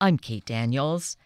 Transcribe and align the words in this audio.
I'm 0.00 0.16
Kate 0.16 0.44
Daniels. 0.44 1.16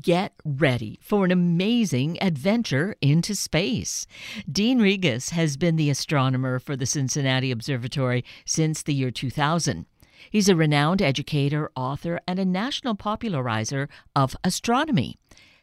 Get 0.00 0.32
ready 0.44 0.98
for 1.00 1.24
an 1.24 1.30
amazing 1.30 2.20
adventure 2.20 2.96
into 3.00 3.36
space. 3.36 4.04
Dean 4.50 4.80
Regas 4.80 5.30
has 5.30 5.56
been 5.56 5.76
the 5.76 5.90
astronomer 5.90 6.58
for 6.58 6.74
the 6.74 6.86
Cincinnati 6.86 7.52
Observatory 7.52 8.24
since 8.44 8.82
the 8.82 8.94
year 8.94 9.12
2000. 9.12 9.86
He's 10.28 10.48
a 10.48 10.56
renowned 10.56 11.00
educator, 11.00 11.70
author, 11.76 12.18
and 12.26 12.40
a 12.40 12.44
national 12.44 12.96
popularizer 12.96 13.88
of 14.16 14.36
astronomy. 14.42 15.16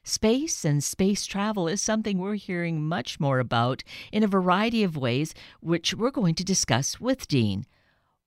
Space 0.06 0.64
and 0.64 0.82
space 0.82 1.26
travel 1.26 1.68
is 1.68 1.82
something 1.82 2.18
we're 2.18 2.36
hearing 2.36 2.82
much 2.88 3.20
more 3.20 3.40
about 3.40 3.84
in 4.14 4.24
a 4.24 4.28
variety 4.28 4.84
of 4.84 4.96
ways, 4.96 5.34
which 5.60 5.94
we're 5.94 6.12
going 6.12 6.36
to 6.36 6.46
discuss 6.46 6.98
with 6.98 7.28
Dean. 7.28 7.66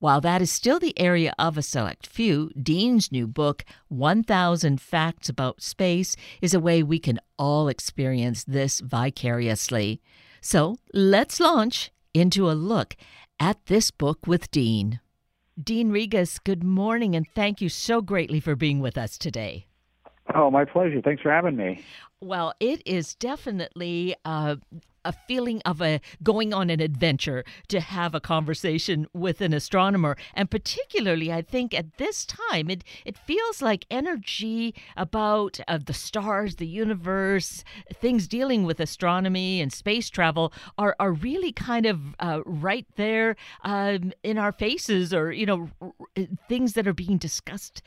While 0.00 0.22
that 0.22 0.40
is 0.40 0.50
still 0.50 0.78
the 0.78 0.98
area 0.98 1.34
of 1.38 1.58
a 1.58 1.62
select 1.62 2.06
few, 2.06 2.50
Dean's 2.60 3.12
new 3.12 3.26
book, 3.26 3.66
1000 3.88 4.80
Facts 4.80 5.28
About 5.28 5.60
Space, 5.60 6.16
is 6.40 6.54
a 6.54 6.58
way 6.58 6.82
we 6.82 6.98
can 6.98 7.20
all 7.38 7.68
experience 7.68 8.42
this 8.42 8.80
vicariously. 8.80 10.00
So 10.40 10.78
let's 10.94 11.38
launch 11.38 11.92
into 12.14 12.50
a 12.50 12.52
look 12.52 12.96
at 13.38 13.66
this 13.66 13.90
book 13.90 14.26
with 14.26 14.50
Dean. 14.50 15.00
Dean 15.62 15.90
Regas, 15.90 16.42
good 16.42 16.64
morning, 16.64 17.14
and 17.14 17.26
thank 17.34 17.60
you 17.60 17.68
so 17.68 18.00
greatly 18.00 18.40
for 18.40 18.56
being 18.56 18.80
with 18.80 18.96
us 18.96 19.18
today. 19.18 19.66
Oh, 20.34 20.50
my 20.50 20.64
pleasure. 20.64 21.02
Thanks 21.02 21.20
for 21.20 21.30
having 21.30 21.56
me. 21.56 21.84
Well, 22.22 22.54
it 22.58 22.80
is 22.86 23.14
definitely 23.16 24.14
uh, 24.24 24.56
a 25.04 25.12
feeling 25.12 25.60
of 25.64 25.80
a 25.80 26.00
going 26.22 26.52
on 26.52 26.70
an 26.70 26.80
adventure 26.80 27.44
to 27.68 27.80
have 27.80 28.14
a 28.14 28.20
conversation 28.20 29.06
with 29.12 29.40
an 29.40 29.52
astronomer 29.52 30.16
and 30.34 30.50
particularly 30.50 31.32
i 31.32 31.42
think 31.42 31.74
at 31.74 31.96
this 31.98 32.24
time 32.24 32.70
it 32.70 32.84
it 33.04 33.16
feels 33.16 33.62
like 33.62 33.86
energy 33.90 34.74
about 34.96 35.60
uh, 35.68 35.78
the 35.84 35.94
stars 35.94 36.56
the 36.56 36.66
universe 36.66 37.64
things 37.94 38.28
dealing 38.28 38.64
with 38.64 38.80
astronomy 38.80 39.60
and 39.60 39.72
space 39.72 40.10
travel 40.10 40.52
are 40.78 40.94
are 40.98 41.12
really 41.12 41.52
kind 41.52 41.86
of 41.86 42.14
uh, 42.20 42.40
right 42.44 42.86
there 42.96 43.36
um, 43.64 44.12
in 44.22 44.38
our 44.38 44.52
faces 44.52 45.12
or 45.14 45.32
you 45.32 45.46
know 45.46 45.70
r- 45.80 45.92
things 46.48 46.74
that 46.74 46.86
are 46.86 46.94
being 46.94 47.18
discussed 47.18 47.82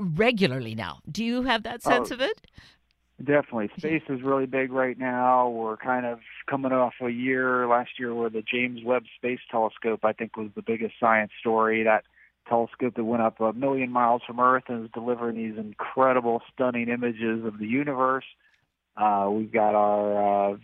regularly 0.00 0.74
now 0.74 0.98
do 1.10 1.24
you 1.24 1.42
have 1.42 1.62
that 1.62 1.82
sense 1.82 2.10
oh. 2.10 2.14
of 2.14 2.20
it 2.20 2.46
Definitely. 3.18 3.70
Space 3.76 4.04
is 4.08 4.22
really 4.22 4.46
big 4.46 4.70
right 4.70 4.96
now. 4.96 5.48
We're 5.48 5.76
kind 5.76 6.06
of 6.06 6.20
coming 6.48 6.70
off 6.70 6.94
a 7.02 7.08
year 7.08 7.66
last 7.66 7.90
year 7.98 8.14
where 8.14 8.30
the 8.30 8.42
James 8.42 8.80
Webb 8.84 9.04
Space 9.16 9.40
Telescope, 9.50 10.04
I 10.04 10.12
think, 10.12 10.36
was 10.36 10.50
the 10.54 10.62
biggest 10.62 10.94
science 11.00 11.32
story. 11.40 11.82
That 11.82 12.04
telescope 12.48 12.94
that 12.94 13.04
went 13.04 13.22
up 13.22 13.40
a 13.40 13.52
million 13.52 13.90
miles 13.90 14.22
from 14.24 14.38
Earth 14.38 14.64
and 14.68 14.84
is 14.84 14.90
delivering 14.94 15.36
these 15.36 15.58
incredible, 15.58 16.42
stunning 16.52 16.88
images 16.88 17.44
of 17.44 17.58
the 17.58 17.66
universe. 17.66 18.24
Uh, 18.96 19.28
we've 19.30 19.52
got 19.52 19.74
our 19.74 20.52
uh, 20.52 20.56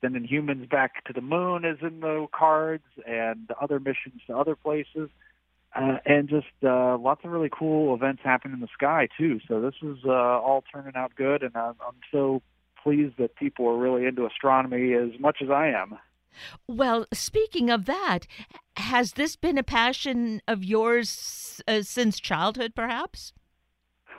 sending 0.00 0.24
humans 0.24 0.66
back 0.68 1.04
to 1.04 1.12
the 1.12 1.20
moon 1.20 1.64
is 1.64 1.78
in 1.82 2.00
the 2.00 2.26
cards, 2.36 2.84
and 3.06 3.50
other 3.62 3.78
missions 3.78 4.20
to 4.26 4.36
other 4.36 4.56
places 4.56 5.08
uh, 5.74 5.98
and 6.06 6.28
just 6.28 6.46
uh, 6.62 6.96
lots 6.98 7.24
of 7.24 7.30
really 7.30 7.50
cool 7.50 7.94
events 7.94 8.22
happening 8.24 8.54
in 8.54 8.60
the 8.60 8.68
sky 8.72 9.08
too. 9.18 9.40
So 9.48 9.60
this 9.60 9.74
is 9.82 9.98
uh, 10.06 10.10
all 10.10 10.62
turning 10.72 10.94
out 10.94 11.14
good, 11.16 11.42
and 11.42 11.56
I'm, 11.56 11.74
I'm 11.86 11.96
so 12.12 12.42
pleased 12.82 13.16
that 13.18 13.34
people 13.36 13.66
are 13.66 13.76
really 13.76 14.06
into 14.06 14.26
astronomy 14.26 14.92
as 14.94 15.18
much 15.18 15.38
as 15.42 15.50
I 15.50 15.68
am. 15.68 15.98
Well, 16.66 17.06
speaking 17.12 17.70
of 17.70 17.86
that, 17.86 18.26
has 18.76 19.12
this 19.12 19.36
been 19.36 19.56
a 19.56 19.62
passion 19.62 20.42
of 20.46 20.64
yours 20.64 21.62
uh, 21.66 21.82
since 21.82 22.18
childhood, 22.18 22.74
perhaps? 22.74 23.32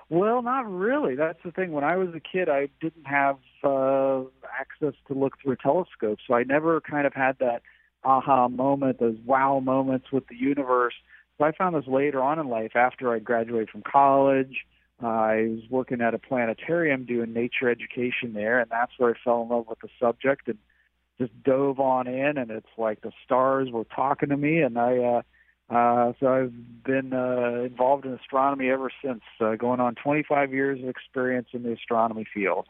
Well, 0.10 0.42
not 0.42 0.70
really. 0.72 1.16
That's 1.16 1.40
the 1.44 1.52
thing. 1.52 1.72
When 1.72 1.84
I 1.84 1.96
was 1.98 2.10
a 2.16 2.20
kid, 2.20 2.48
I 2.48 2.70
didn't 2.80 3.06
have 3.06 3.38
uh, 3.64 4.22
access 4.60 4.94
to 5.08 5.14
look 5.14 5.34
through 5.42 5.54
a 5.54 5.58
telescope, 5.58 6.20
so 6.28 6.36
I 6.36 6.44
never 6.44 6.80
kind 6.80 7.08
of 7.08 7.14
had 7.14 7.38
that 7.40 7.64
aha 8.04 8.48
moment, 8.48 9.00
those 9.00 9.18
wow 9.26 9.60
moments 9.60 10.12
with 10.12 10.28
the 10.28 10.36
universe 10.36 10.94
so 11.38 11.46
I 11.46 11.52
found 11.52 11.76
this 11.76 11.88
later 11.88 12.22
on 12.22 12.40
in 12.40 12.48
life 12.48 12.76
after 12.76 13.14
I 13.14 13.20
graduated 13.20 13.70
from 13.70 13.84
college. 13.84 14.66
Uh, 15.04 15.08
I 15.08 15.36
was 15.50 15.64
working 15.70 16.02
at 16.02 16.14
a 16.14 16.20
planetarium 16.20 17.06
doing 17.06 17.34
nature 17.34 17.70
education 17.70 18.34
there, 18.34 18.60
and 18.60 18.70
that's 18.70 18.94
where 18.98 19.12
I 19.12 19.14
fell 19.24 19.42
in 19.44 19.50
love 19.50 19.66
with 19.68 19.80
the 19.80 19.90
subject 20.00 20.48
and 20.48 20.58
just 21.20 21.32
dove 21.44 21.80
on 21.80 22.08
in. 22.08 22.38
And 22.38 22.50
it's 22.50 22.66
like 22.78 23.02
the 23.02 23.12
stars 23.26 23.70
were 23.72 23.86
talking 23.86 24.30
to 24.30 24.38
me, 24.38 24.62
and 24.62 24.78
I. 24.78 24.98
uh 24.98 25.22
uh, 25.68 26.14
so 26.20 26.28
I've 26.28 26.84
been 26.84 27.12
uh, 27.12 27.64
involved 27.64 28.06
in 28.06 28.14
astronomy 28.14 28.70
ever 28.70 28.92
since, 29.04 29.22
uh, 29.42 29.56
going 29.56 29.80
on 29.80 29.96
25 29.96 30.54
years 30.54 30.80
of 30.82 30.90
experience 30.90 31.48
in 31.54 31.64
the 31.64 31.72
astronomy 31.72 32.26
field. 32.32 32.68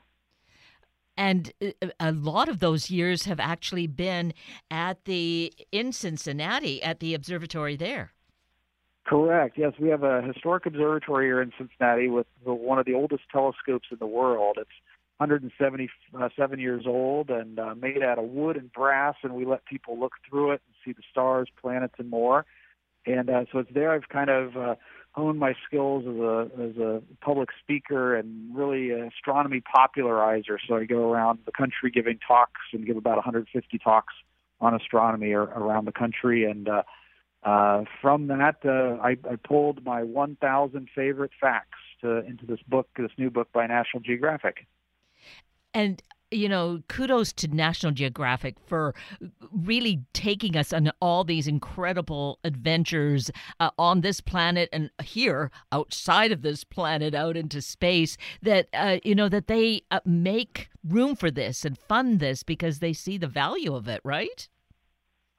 And 1.18 1.52
uh, 1.62 1.90
a 2.00 2.12
lot 2.14 2.48
of 2.48 2.60
those 2.60 2.90
years 2.90 3.26
have 3.26 3.40
actually 3.40 3.88
been 3.88 4.34
at 4.72 5.04
the 5.06 5.54
in 5.72 5.92
Cincinnati 5.92 6.82
at 6.82 7.00
the 7.00 7.14
observatory 7.14 7.76
there. 7.76 8.14
Correct. 9.06 9.56
Yes, 9.58 9.74
we 9.80 9.90
have 9.90 10.04
a 10.04 10.24
historic 10.24 10.66
observatory 10.66 11.28
here 11.28 11.42
in 11.42 11.52
Cincinnati 11.58 12.08
with 12.08 12.26
the, 12.44 12.54
one 12.54 12.80
of 12.80 12.86
the 12.88 12.96
oldest 12.96 13.24
telescopes 13.32 13.88
in 13.92 14.00
the 14.00 14.08
world. 14.08 14.58
It's 14.60 14.70
177 15.18 16.60
years 16.60 16.86
old 16.88 17.30
and 17.30 17.60
uh, 17.60 17.76
made 17.76 18.02
out 18.02 18.18
of 18.18 18.26
wood 18.26 18.58
and 18.58 18.74
brass, 18.74 19.16
and 19.22 19.34
we 19.34 19.46
let 19.46 19.64
people 19.66 20.00
look 20.00 20.14
through 20.28 20.54
it 20.54 20.62
and 20.66 20.76
see 20.84 20.92
the 20.92 21.04
stars, 21.10 21.48
planets, 21.62 21.94
and 22.00 22.10
more. 22.10 22.46
And 23.06 23.30
uh, 23.30 23.46
so 23.52 23.60
it's 23.60 23.70
there 23.72 23.92
I've 23.92 24.10
kind 24.10 24.32
of 24.32 24.58
uh, 24.58 24.76
honed 25.12 25.40
my 25.40 25.54
skills 25.68 26.04
as 26.08 26.16
a 26.16 26.70
as 26.70 26.78
a 26.78 27.04
public 27.24 27.50
speaker 27.62 28.16
and 28.16 28.56
really 28.58 28.90
astronomy 28.90 29.62
popularizer. 29.62 30.58
So 30.68 30.78
I 30.78 30.86
go 30.86 31.12
around 31.12 31.40
the 31.46 31.52
country 31.52 31.92
giving 31.92 32.18
talks 32.28 32.62
and 32.74 32.88
give 32.88 32.98
about 32.98 33.18
150 33.18 33.78
talks 33.78 34.16
on 34.60 34.74
astronomy 34.74 35.32
around 35.34 35.86
the 35.86 35.92
country 35.92 36.44
and. 36.44 36.68
Uh, 36.68 36.82
uh, 37.46 37.84
from 38.02 38.28
that, 38.28 38.58
uh, 38.66 39.02
I, 39.02 39.18
I 39.30 39.36
pulled 39.36 39.86
my 39.86 40.04
1,000 40.04 40.90
favorite 40.94 41.32
facts 41.40 41.78
to, 42.02 42.26
into 42.26 42.46
this 42.46 42.60
book, 42.68 42.90
this 42.98 43.12
new 43.18 43.30
book 43.30 43.50
by 43.54 43.68
National 43.68 44.02
Geographic. 44.02 44.66
And 45.74 46.02
you 46.32 46.50
know, 46.50 46.82
kudos 46.90 47.32
to 47.34 47.48
National 47.48 47.92
Geographic 47.92 48.56
for 48.66 48.96
really 49.52 50.04
taking 50.14 50.58
us 50.58 50.74
on 50.74 50.92
all 51.00 51.24
these 51.24 51.48
incredible 51.48 52.40
adventures 52.44 53.30
uh, 53.60 53.70
on 53.78 54.02
this 54.02 54.22
planet 54.22 54.68
and 54.74 54.90
here 55.04 55.52
outside 55.72 56.32
of 56.32 56.42
this 56.42 56.64
planet, 56.64 57.14
out 57.14 57.38
into 57.38 57.62
space. 57.62 58.18
That 58.42 58.68
uh, 58.74 58.98
you 59.04 59.16
know 59.16 59.30
that 59.30 59.48
they 59.48 59.84
uh, 59.92 60.00
make 60.04 60.70
room 60.84 61.16
for 61.16 61.30
this 61.30 61.64
and 61.64 61.78
fund 61.78 62.20
this 62.20 62.44
because 62.44 62.80
they 62.80 62.94
see 62.94 63.18
the 63.18 63.28
value 63.28 63.76
of 63.76 63.88
it, 63.88 64.02
right? 64.04 64.50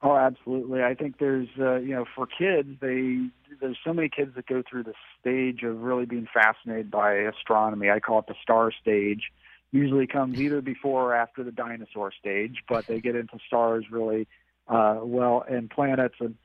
Oh, 0.01 0.15
absolutely. 0.15 0.83
I 0.83 0.93
think 0.93 1.17
there's, 1.19 1.47
uh, 1.59 1.77
you 1.77 1.95
know, 1.95 2.05
for 2.15 2.27
kids, 2.27 2.69
they 2.79 3.17
there's 3.59 3.79
so 3.83 3.93
many 3.93 4.09
kids 4.09 4.35
that 4.35 4.45
go 4.45 4.61
through 4.69 4.83
the 4.83 4.93
stage 5.19 5.63
of 5.63 5.81
really 5.81 6.05
being 6.05 6.27
fascinated 6.31 6.91
by 6.91 7.13
astronomy. 7.13 7.89
I 7.89 7.99
call 7.99 8.19
it 8.19 8.27
the 8.27 8.35
star 8.41 8.71
stage. 8.71 9.23
Usually 9.71 10.05
comes 10.05 10.37
either 10.37 10.61
before 10.61 11.11
or 11.11 11.15
after 11.15 11.43
the 11.43 11.51
dinosaur 11.51 12.11
stage, 12.17 12.57
but 12.69 12.85
they 12.87 12.99
get 12.99 13.15
into 13.15 13.39
stars 13.47 13.85
really 13.91 14.27
uh, 14.67 14.99
well 15.01 15.43
and 15.49 15.69
planets 15.69 16.15
and 16.19 16.35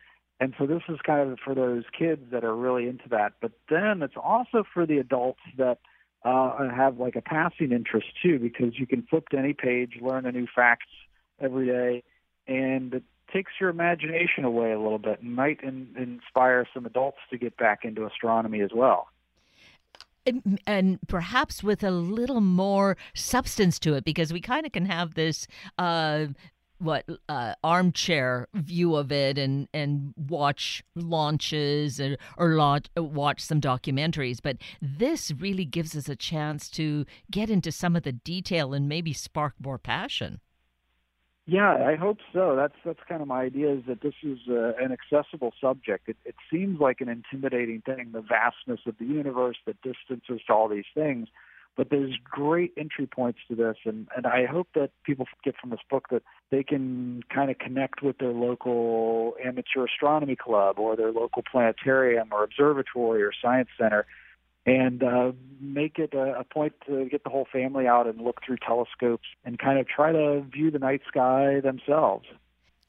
and 0.40 0.54
so 0.58 0.66
this 0.66 0.82
is 0.88 0.98
kind 1.06 1.30
of 1.30 1.38
for 1.38 1.54
those 1.54 1.84
kids 1.96 2.22
that 2.32 2.42
are 2.42 2.56
really 2.56 2.88
into 2.88 3.08
that. 3.10 3.34
But 3.40 3.52
then 3.70 4.02
it's 4.02 4.16
also 4.20 4.64
for 4.74 4.86
the 4.86 4.98
adults 4.98 5.38
that 5.56 5.78
uh, 6.24 6.69
have 6.69 6.98
like 6.98 7.14
a 7.14 7.20
passing 7.20 7.70
interest 7.70 8.08
too, 8.20 8.40
because 8.40 8.76
you 8.76 8.86
can 8.86 9.02
flip 9.02 9.28
to 9.28 9.38
any 9.38 9.52
page, 9.52 9.98
learn 10.00 10.26
a 10.26 10.32
new 10.32 10.48
fact 10.52 10.88
every 11.40 11.66
day, 11.66 12.02
and 12.48 13.02
takes 13.32 13.53
your 13.60 13.70
imagination 13.70 14.44
away 14.44 14.72
a 14.72 14.81
little 14.81 14.98
bit 14.98 15.22
and 15.22 15.34
might 15.34 15.62
in, 15.62 15.88
inspire 15.97 16.66
some 16.75 16.87
adults 16.87 17.19
to 17.31 17.38
get 17.38 17.56
back 17.56 17.84
into 17.84 18.06
astronomy 18.06 18.60
as 18.60 18.70
well. 18.75 19.09
And, 20.66 21.00
perhaps 21.09 21.64
with 21.64 21.82
a 21.82 21.90
little 21.90 22.40
more 22.40 22.96
substance 23.12 23.81
to 23.81 23.94
it, 23.94 24.05
because 24.05 24.32
we 24.32 24.40
kind 24.40 24.64
of 24.64 24.70
can 24.70 24.87
have 24.87 25.14
this 25.14 25.49
uh, 25.79 26.26
what 26.82 27.05
uh, 27.29 27.55
armchair 27.62 28.49
view 28.55 28.96
of 28.96 29.12
it 29.12 29.38
and 29.38 29.69
and 29.73 30.12
watch 30.17 30.82
launches 30.94 32.00
or, 32.00 32.17
or 32.37 32.81
watch 32.96 33.40
some 33.40 33.61
documentaries 33.61 34.38
but 34.43 34.56
this 34.81 35.31
really 35.31 35.64
gives 35.64 35.96
us 35.96 36.08
a 36.08 36.17
chance 36.17 36.69
to 36.69 37.06
get 37.31 37.49
into 37.49 37.70
some 37.70 37.94
of 37.94 38.02
the 38.02 38.12
detail 38.12 38.75
and 38.75 38.88
maybe 38.88 39.12
spark 39.12 39.55
more 39.62 39.79
passion 39.79 40.40
yeah, 41.47 41.73
I 41.73 41.97
hope 41.97 42.19
so. 42.33 42.55
That's 42.55 42.75
that's 42.85 43.00
kind 43.09 43.21
of 43.21 43.29
my 43.29 43.43
idea 43.43 43.73
is 43.73 43.83
that 43.89 44.00
this 44.00 44.15
is 44.23 44.39
uh, 44.49 44.73
an 44.81 44.93
accessible 44.93 45.53
subject. 45.61 46.09
It, 46.09 46.17
it 46.25 46.37
seems 46.50 46.79
like 46.81 47.00
an 47.00 47.09
intimidating 47.09 47.83
thing, 47.83 48.11
the 48.12 48.21
vastness 48.21 48.81
of 48.87 48.97
the 48.99 49.06
universe, 49.06 49.56
the 49.67 49.75
distances 49.83 50.41
to 50.47 50.53
all 50.53 50.69
these 50.69 50.85
things, 50.94 51.29
but 51.77 51.91
there's 51.91 52.17
great 52.23 52.73
entry 52.77 53.09
points 53.09 53.41
to 53.49 53.56
this, 53.56 53.77
and 53.85 54.06
and 54.17 54.25
I 54.25 54.47
hope 54.47 54.69
that 54.75 54.91
people 55.05 55.27
get 55.43 55.56
from 55.61 55.71
this 55.71 55.81
book 55.91 56.09
that 56.11 56.23
they 56.50 56.62
can 56.62 57.23
kind 57.35 57.50
of 57.50 57.59
connect 57.59 58.03
with 58.03 58.19
their 58.19 58.33
local 58.33 59.35
amateur 59.44 59.87
astronomy 59.87 60.37
club 60.37 60.79
or 60.79 60.94
their 60.94 61.11
local 61.11 61.43
planetarium 61.50 62.29
or 62.31 62.44
observatory 62.44 63.23
or 63.23 63.33
science 63.43 63.69
center 63.77 64.06
and 64.67 65.03
uh, 65.03 65.32
make 65.61 65.99
it 65.99 66.14
a, 66.14 66.41
a 66.41 66.44
point 66.44 66.75
to 66.87 67.06
get 67.06 67.25
the 67.25 67.31
whole 67.31 67.47
family 67.53 67.87
out 67.87 68.06
and 68.06 68.20
look 68.20 68.41
through 68.44 68.56
telescopes 68.56 69.26
and 69.44 69.59
kind 69.59 69.79
of 69.79 69.87
try 69.88 70.12
to 70.12 70.43
view 70.53 70.70
the 70.70 70.79
night 70.79 71.03
sky 71.09 71.61
themselves. 71.61 72.26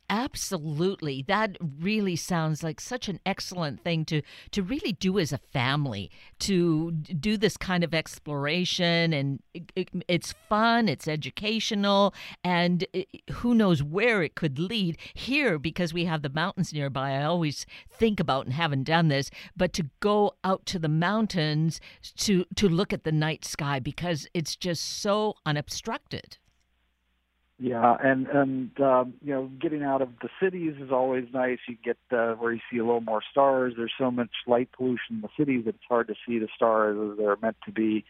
Absolutely. 0.10 1.24
That 1.28 1.58
really 1.62 2.16
sounds 2.16 2.62
like 2.62 2.82
such 2.82 3.08
an 3.08 3.20
excellent 3.26 3.84
thing 3.84 4.06
to 4.06 4.22
to 4.52 4.62
really 4.62 4.92
do 4.92 5.18
as 5.18 5.32
a 5.32 5.38
family, 5.38 6.12
to 6.40 6.92
do 6.92 7.38
this 7.38 7.58
kind 7.58 7.84
of 7.84 7.94
exploration 7.94 9.14
and 9.14 9.42
it, 9.54 9.72
it, 9.76 9.90
it's 10.08 10.34
fun, 10.50 10.90
it's 10.90 11.08
educational, 11.08 12.14
and 12.44 12.86
it, 12.94 13.08
who 13.32 13.56
knows 13.56 13.82
where 13.82 14.22
it 14.24 14.36
could 14.36 14.60
lead. 14.60 14.98
Here 15.14 15.58
because 15.58 15.94
we 15.94 16.06
have 16.06 16.22
the 16.22 16.30
mountains 16.30 16.74
nearby, 16.74 17.12
I 17.14 17.24
always 17.24 17.66
think 17.90 18.20
about 18.20 18.46
and 18.46 18.54
haven't 18.54 18.84
done 18.84 19.08
this, 19.08 19.32
but 19.56 19.74
to 19.74 19.90
go 20.00 20.34
out 20.44 20.66
to 20.68 20.80
the 20.80 20.90
mountains 20.90 21.80
to 22.18 22.46
to 22.56 22.68
look 22.68 22.92
at 22.94 23.04
the 23.04 23.12
night 23.12 23.46
sky 23.46 23.80
because 23.80 24.28
it's 24.34 24.56
just 24.56 24.84
so 25.02 25.36
unobstructed. 25.46 26.38
Yeah, 27.60 27.96
and 28.04 28.28
and 28.28 28.82
um, 28.82 29.14
you 29.24 29.34
know, 29.34 29.50
getting 29.62 29.84
out 29.84 30.02
of 30.02 30.10
the 30.22 30.30
cities 30.42 30.76
is 30.82 30.92
always 30.92 31.26
nice. 31.34 31.60
You 31.68 31.78
get 31.84 31.98
uh, 32.12 32.34
where 32.34 32.52
you 32.52 32.60
see 32.72 32.80
a 32.80 32.84
little 32.84 33.02
more 33.02 33.22
stars. 33.32 33.74
There's 33.78 33.94
so 33.98 34.10
much 34.10 34.32
light 34.48 34.70
pollution 34.76 35.18
in 35.18 35.22
the 35.22 35.30
cities 35.38 35.66
that 35.66 35.76
it's 35.76 35.84
hard 35.88 36.08
to 36.08 36.16
see 36.28 36.40
the 36.40 36.48
stars 36.56 36.98
as 36.98 37.18
they're 37.18 37.38
meant 37.42 37.58
to 37.66 37.72
be. 37.72 38.06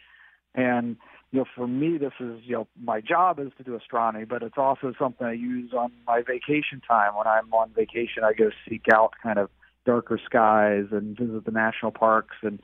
And 0.56 0.96
you 1.32 1.40
know, 1.40 1.46
for 1.56 1.68
me, 1.68 1.98
this 1.98 2.14
is 2.22 2.40
you 2.44 2.56
know, 2.56 2.68
my 2.82 3.02
job 3.02 3.40
is 3.40 3.52
to 3.58 3.64
do 3.64 3.76
astronomy, 3.76 4.24
but 4.24 4.44
it's 4.44 4.58
also 4.58 4.94
something 4.98 5.28
I 5.28 5.34
use 5.34 5.74
on 5.74 5.92
my 6.08 6.22
vacation 6.22 6.82
time. 6.88 7.16
When 7.16 7.28
I'm 7.28 7.54
on 7.54 7.72
vacation, 7.76 8.24
I 8.24 8.34
go 8.34 8.50
seek 8.68 8.86
out 8.94 9.14
kind 9.22 9.40
of 9.40 9.50
darker 9.86 10.20
skies 10.24 10.86
and 10.92 11.18
visit 11.18 11.44
the 11.44 11.52
national 11.52 11.92
parks. 11.92 12.38
And 12.44 12.62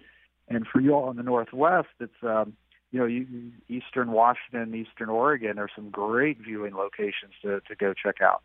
and 0.48 0.66
for 0.66 0.80
you 0.80 0.94
all 0.94 1.12
in 1.12 1.18
the 1.18 1.24
Northwest, 1.24 1.90
it's 2.00 2.24
um, 2.24 2.54
you 2.92 3.00
know, 3.00 3.52
Eastern 3.68 4.12
Washington, 4.12 4.74
Eastern 4.76 5.10
Oregon 5.10 5.60
are 5.60 5.70
some 5.76 5.90
great 5.90 6.40
viewing 6.40 6.76
locations 6.76 7.34
to, 7.42 7.62
to 7.68 7.76
go 7.76 7.94
check 7.94 8.22
out. 8.22 8.42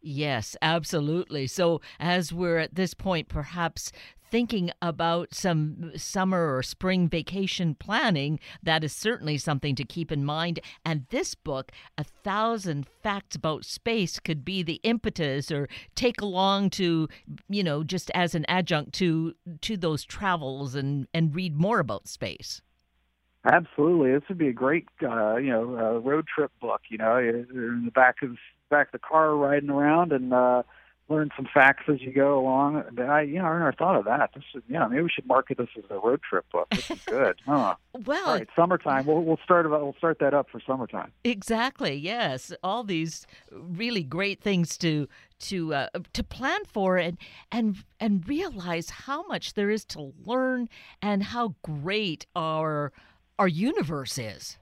Yes, 0.00 0.54
absolutely. 0.60 1.46
So, 1.46 1.80
as 1.98 2.30
we're 2.32 2.58
at 2.58 2.74
this 2.74 2.92
point, 2.92 3.28
perhaps 3.28 3.90
thinking 4.30 4.70
about 4.82 5.32
some 5.32 5.92
summer 5.96 6.56
or 6.56 6.62
spring 6.62 7.08
vacation 7.08 7.74
planning, 7.74 8.38
that 8.62 8.84
is 8.84 8.92
certainly 8.92 9.38
something 9.38 9.74
to 9.76 9.84
keep 9.84 10.10
in 10.10 10.24
mind. 10.24 10.60
And 10.84 11.06
this 11.10 11.34
book, 11.34 11.72
A 11.96 12.04
Thousand 12.04 12.86
Facts 13.02 13.36
About 13.36 13.64
Space, 13.64 14.18
could 14.18 14.44
be 14.44 14.62
the 14.62 14.80
impetus 14.82 15.50
or 15.50 15.68
take 15.94 16.20
along 16.20 16.70
to, 16.70 17.08
you 17.48 17.62
know, 17.62 17.82
just 17.82 18.10
as 18.12 18.34
an 18.34 18.44
adjunct 18.46 18.92
to 18.94 19.34
to 19.62 19.76
those 19.76 20.04
travels 20.04 20.74
and 20.74 21.06
and 21.14 21.34
read 21.34 21.56
more 21.56 21.78
about 21.78 22.08
space. 22.08 22.60
Absolutely, 23.44 24.12
this 24.12 24.22
would 24.28 24.38
be 24.38 24.48
a 24.48 24.52
great, 24.52 24.86
uh, 25.02 25.36
you 25.36 25.50
know, 25.50 25.76
uh, 25.76 25.98
road 26.00 26.26
trip 26.34 26.50
book. 26.60 26.82
You 26.88 26.98
know, 26.98 27.18
you're 27.18 27.74
in 27.74 27.84
the 27.84 27.90
back 27.90 28.16
of 28.22 28.36
back 28.70 28.88
of 28.88 28.92
the 28.92 28.98
car 28.98 29.36
riding 29.36 29.68
around 29.68 30.12
and 30.12 30.32
uh, 30.32 30.62
learn 31.08 31.30
some 31.36 31.46
facts 31.52 31.84
as 31.88 32.00
you 32.00 32.12
go 32.12 32.38
along. 32.38 32.82
I, 32.98 33.22
you 33.22 33.38
know, 33.38 33.44
I 33.44 33.58
never 33.58 33.72
thought 33.72 33.96
of 33.96 34.06
that. 34.06 34.30
This 34.34 34.44
is, 34.54 34.62
yeah, 34.68 34.86
maybe 34.86 35.02
we 35.02 35.10
should 35.10 35.26
market 35.26 35.58
this 35.58 35.68
as 35.76 35.84
a 35.90 35.98
road 35.98 36.20
trip 36.28 36.46
book. 36.50 36.68
This 36.70 36.90
is 36.90 37.00
good, 37.04 37.40
huh? 37.44 37.74
well, 38.06 38.26
all 38.26 38.34
right, 38.34 38.48
summertime. 38.56 39.04
We'll 39.06 39.22
we'll 39.22 39.40
start 39.44 39.68
we'll 39.68 39.94
start 39.98 40.18
that 40.20 40.32
up 40.32 40.48
for 40.50 40.60
summertime. 40.66 41.12
Exactly. 41.22 41.94
Yes, 41.94 42.52
all 42.62 42.82
these 42.82 43.26
really 43.50 44.02
great 44.02 44.40
things 44.40 44.78
to 44.78 45.08
to 45.40 45.74
uh, 45.74 45.88
to 46.14 46.22
plan 46.22 46.64
for 46.64 46.96
and 46.96 47.18
and 47.52 47.84
and 48.00 48.26
realize 48.26 48.88
how 48.90 49.26
much 49.26 49.52
there 49.54 49.70
is 49.70 49.84
to 49.86 50.12
learn 50.24 50.68
and 51.02 51.22
how 51.24 51.54
great 51.62 52.24
our 52.34 52.92
our 53.38 53.48
universe 53.48 54.18
is. 54.18 54.58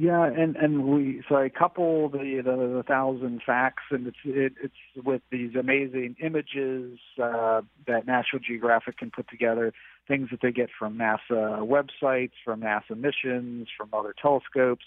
Yeah, 0.00 0.24
and 0.26 0.54
and 0.54 0.84
we 0.84 1.24
so 1.28 1.34
I 1.34 1.48
couple 1.48 2.08
the 2.08 2.40
the, 2.44 2.76
the 2.76 2.84
thousand 2.86 3.42
facts, 3.44 3.82
and 3.90 4.06
it's 4.06 4.16
it, 4.24 4.52
it's 4.62 5.04
with 5.04 5.22
these 5.32 5.56
amazing 5.56 6.14
images 6.22 7.00
uh, 7.20 7.62
that 7.88 8.06
National 8.06 8.38
Geographic 8.38 8.96
can 8.98 9.10
put 9.10 9.28
together, 9.28 9.72
things 10.06 10.28
that 10.30 10.40
they 10.40 10.52
get 10.52 10.70
from 10.78 10.98
NASA 10.98 11.66
websites, 11.66 12.30
from 12.44 12.60
NASA 12.60 12.96
missions, 12.96 13.66
from 13.76 13.88
other 13.92 14.14
telescopes, 14.22 14.84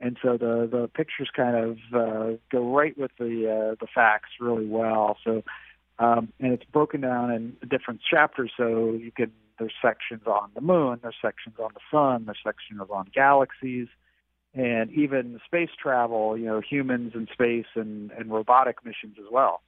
and 0.00 0.16
so 0.22 0.36
the 0.36 0.68
the 0.70 0.88
pictures 0.94 1.30
kind 1.34 1.56
of 1.56 1.78
uh, 1.92 2.36
go 2.52 2.72
right 2.72 2.96
with 2.96 3.10
the 3.18 3.50
uh, 3.50 3.74
the 3.80 3.88
facts 3.92 4.30
really 4.38 4.66
well. 4.66 5.16
So, 5.24 5.42
um, 5.98 6.32
and 6.38 6.52
it's 6.52 6.64
broken 6.72 7.00
down 7.00 7.32
in 7.32 7.56
different 7.68 8.02
chapters, 8.08 8.52
so 8.56 8.92
you 8.92 9.10
can 9.10 9.32
there's 9.58 9.72
sections 9.80 10.22
on 10.26 10.50
the 10.54 10.60
moon, 10.60 10.98
there's 11.02 11.16
sections 11.20 11.56
on 11.58 11.70
the 11.74 11.80
sun, 11.90 12.24
there's 12.26 12.38
sections 12.44 12.80
on 12.90 13.10
galaxies, 13.14 13.88
and 14.54 14.90
even 14.92 15.40
space 15.44 15.70
travel, 15.80 16.36
you 16.36 16.46
know, 16.46 16.60
humans 16.60 17.12
in 17.14 17.26
space 17.32 17.66
and, 17.74 18.10
and 18.12 18.30
robotic 18.30 18.84
missions 18.84 19.16
as 19.18 19.26
well. 19.30 19.62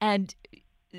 And 0.00 0.34
uh, 0.94 0.98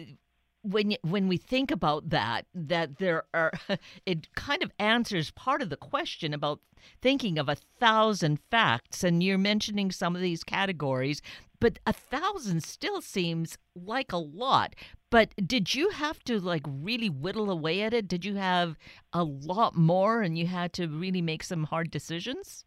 when 0.63 0.95
when 1.01 1.27
we 1.27 1.37
think 1.37 1.71
about 1.71 2.09
that, 2.09 2.45
that 2.53 2.97
there 2.97 3.23
are, 3.33 3.51
it 4.05 4.33
kind 4.35 4.63
of 4.63 4.71
answers 4.79 5.31
part 5.31 5.61
of 5.61 5.69
the 5.69 5.77
question 5.77 6.33
about 6.33 6.59
thinking 7.01 7.37
of 7.37 7.47
a 7.47 7.55
thousand 7.55 8.39
facts. 8.51 9.03
And 9.03 9.23
you're 9.23 9.37
mentioning 9.37 9.91
some 9.91 10.15
of 10.15 10.21
these 10.21 10.43
categories, 10.43 11.21
but 11.59 11.79
a 11.85 11.93
thousand 11.93 12.63
still 12.63 13.01
seems 13.01 13.57
like 13.75 14.11
a 14.11 14.17
lot. 14.17 14.75
But 15.09 15.29
did 15.45 15.73
you 15.73 15.89
have 15.89 16.23
to 16.25 16.39
like 16.39 16.63
really 16.67 17.09
whittle 17.09 17.49
away 17.49 17.81
at 17.81 17.93
it? 17.93 18.07
Did 18.07 18.25
you 18.25 18.35
have 18.35 18.77
a 19.13 19.23
lot 19.23 19.75
more, 19.75 20.21
and 20.21 20.37
you 20.37 20.47
had 20.47 20.73
to 20.73 20.87
really 20.87 21.21
make 21.21 21.43
some 21.43 21.63
hard 21.65 21.91
decisions? 21.91 22.65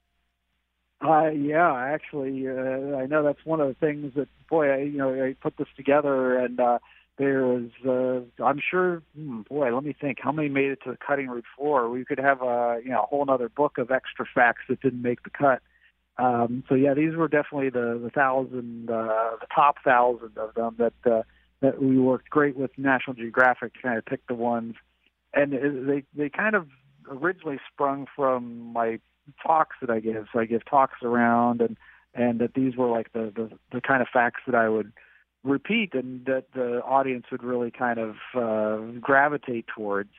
Uh, 1.02 1.30
yeah, 1.30 1.74
actually, 1.74 2.46
uh, 2.46 2.96
I 2.96 3.06
know 3.06 3.22
that's 3.22 3.44
one 3.44 3.60
of 3.60 3.68
the 3.68 3.74
things 3.74 4.12
that, 4.16 4.28
boy, 4.50 4.68
I, 4.68 4.78
you 4.80 4.98
know, 4.98 5.24
I 5.24 5.34
put 5.40 5.56
this 5.56 5.68
together 5.74 6.36
and 6.36 6.60
uh, 6.60 6.78
there 7.16 7.46
was, 7.46 7.70
uh, 7.88 8.44
I'm 8.44 8.60
sure, 8.60 9.02
hmm, 9.16 9.40
boy, 9.42 9.74
let 9.74 9.82
me 9.82 9.94
think, 9.98 10.18
how 10.20 10.30
many 10.30 10.50
made 10.50 10.70
it 10.70 10.80
to 10.84 10.90
the 10.90 10.98
cutting 10.98 11.28
room 11.28 11.42
floor? 11.56 11.88
We 11.88 12.04
could 12.04 12.18
have 12.18 12.42
a, 12.42 12.80
you 12.84 12.90
know, 12.90 13.02
a 13.02 13.06
whole 13.06 13.24
other 13.30 13.48
book 13.48 13.78
of 13.78 13.90
extra 13.90 14.26
facts 14.26 14.62
that 14.68 14.82
didn't 14.82 15.00
make 15.00 15.22
the 15.22 15.30
cut. 15.30 15.62
Um, 16.20 16.64
so 16.68 16.74
yeah, 16.74 16.94
these 16.94 17.14
were 17.14 17.28
definitely 17.28 17.70
the 17.70 17.98
the 18.02 18.10
thousand, 18.10 18.90
uh, 18.90 19.36
the 19.40 19.46
top 19.54 19.76
thousand 19.82 20.36
of 20.36 20.54
them 20.54 20.76
that 20.78 21.10
uh, 21.10 21.22
that 21.60 21.82
we 21.82 21.98
worked 21.98 22.28
great 22.28 22.56
with 22.56 22.70
National 22.76 23.14
Geographic 23.14 23.74
to 23.74 23.82
kind 23.82 23.98
of 23.98 24.04
pick 24.04 24.26
the 24.26 24.34
ones, 24.34 24.74
and 25.32 25.52
they 25.88 26.04
they 26.14 26.28
kind 26.28 26.54
of 26.54 26.68
originally 27.08 27.58
sprung 27.72 28.06
from 28.14 28.72
my 28.72 28.98
talks 29.44 29.76
that 29.80 29.90
I 29.90 30.00
give. 30.00 30.26
So 30.32 30.40
I 30.40 30.44
give 30.44 30.64
talks 30.64 31.02
around, 31.02 31.62
and 31.62 31.76
and 32.14 32.38
that 32.40 32.54
these 32.54 32.76
were 32.76 32.88
like 32.88 33.12
the 33.12 33.32
the, 33.34 33.50
the 33.72 33.80
kind 33.80 34.02
of 34.02 34.08
facts 34.12 34.42
that 34.46 34.54
I 34.54 34.68
would 34.68 34.92
repeat 35.42 35.94
and 35.94 36.26
that 36.26 36.44
the 36.54 36.82
audience 36.82 37.24
would 37.32 37.42
really 37.42 37.70
kind 37.70 37.98
of 37.98 38.16
uh, 38.34 38.98
gravitate 39.00 39.66
towards. 39.74 40.10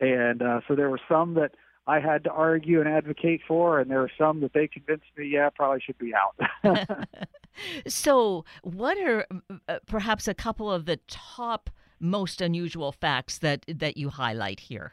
And 0.00 0.42
uh, 0.42 0.60
so 0.68 0.74
there 0.74 0.90
were 0.90 1.00
some 1.08 1.34
that 1.34 1.52
I 1.88 2.00
had 2.00 2.22
to 2.24 2.30
argue 2.30 2.80
and 2.80 2.88
advocate 2.88 3.40
for, 3.48 3.80
and 3.80 3.90
there 3.90 4.00
were 4.00 4.10
some 4.18 4.40
that 4.42 4.52
they 4.52 4.68
convinced 4.68 5.06
me, 5.16 5.26
yeah, 5.26 5.48
probably 5.48 5.80
should 5.80 5.96
be 5.96 6.12
out. 6.14 6.36
so, 7.88 8.44
what 8.62 8.98
are 8.98 9.26
uh, 9.68 9.78
perhaps 9.86 10.28
a 10.28 10.34
couple 10.34 10.70
of 10.70 10.84
the 10.84 10.98
top 11.08 11.70
most 11.98 12.42
unusual 12.42 12.92
facts 12.92 13.38
that 13.38 13.64
that 13.66 13.96
you 13.96 14.10
highlight 14.10 14.60
here? 14.60 14.92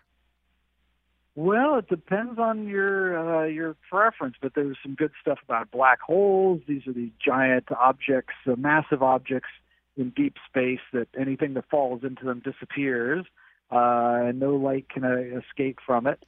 Well, 1.35 1.75
it 1.75 1.89
depends 1.89 2.39
on 2.39 2.65
your 2.65 3.43
uh, 3.43 3.45
your 3.45 3.75
preference, 3.89 4.35
but 4.41 4.53
there's 4.55 4.77
some 4.81 4.95
good 4.95 5.11
stuff 5.21 5.39
about 5.43 5.71
black 5.71 5.99
holes. 5.99 6.61
These 6.65 6.87
are 6.87 6.93
these 6.93 7.11
giant 7.23 7.65
objects, 7.77 8.35
uh, 8.47 8.55
massive 8.55 9.03
objects 9.03 9.49
in 9.97 10.11
deep 10.11 10.37
space 10.47 10.79
that 10.93 11.09
anything 11.19 11.55
that 11.55 11.65
falls 11.69 12.05
into 12.05 12.23
them 12.23 12.41
disappears, 12.43 13.25
uh, 13.69 14.27
and 14.27 14.39
no 14.39 14.55
light 14.55 14.87
can 14.87 15.03
uh, 15.03 15.39
escape 15.39 15.79
from 15.85 16.07
it. 16.07 16.23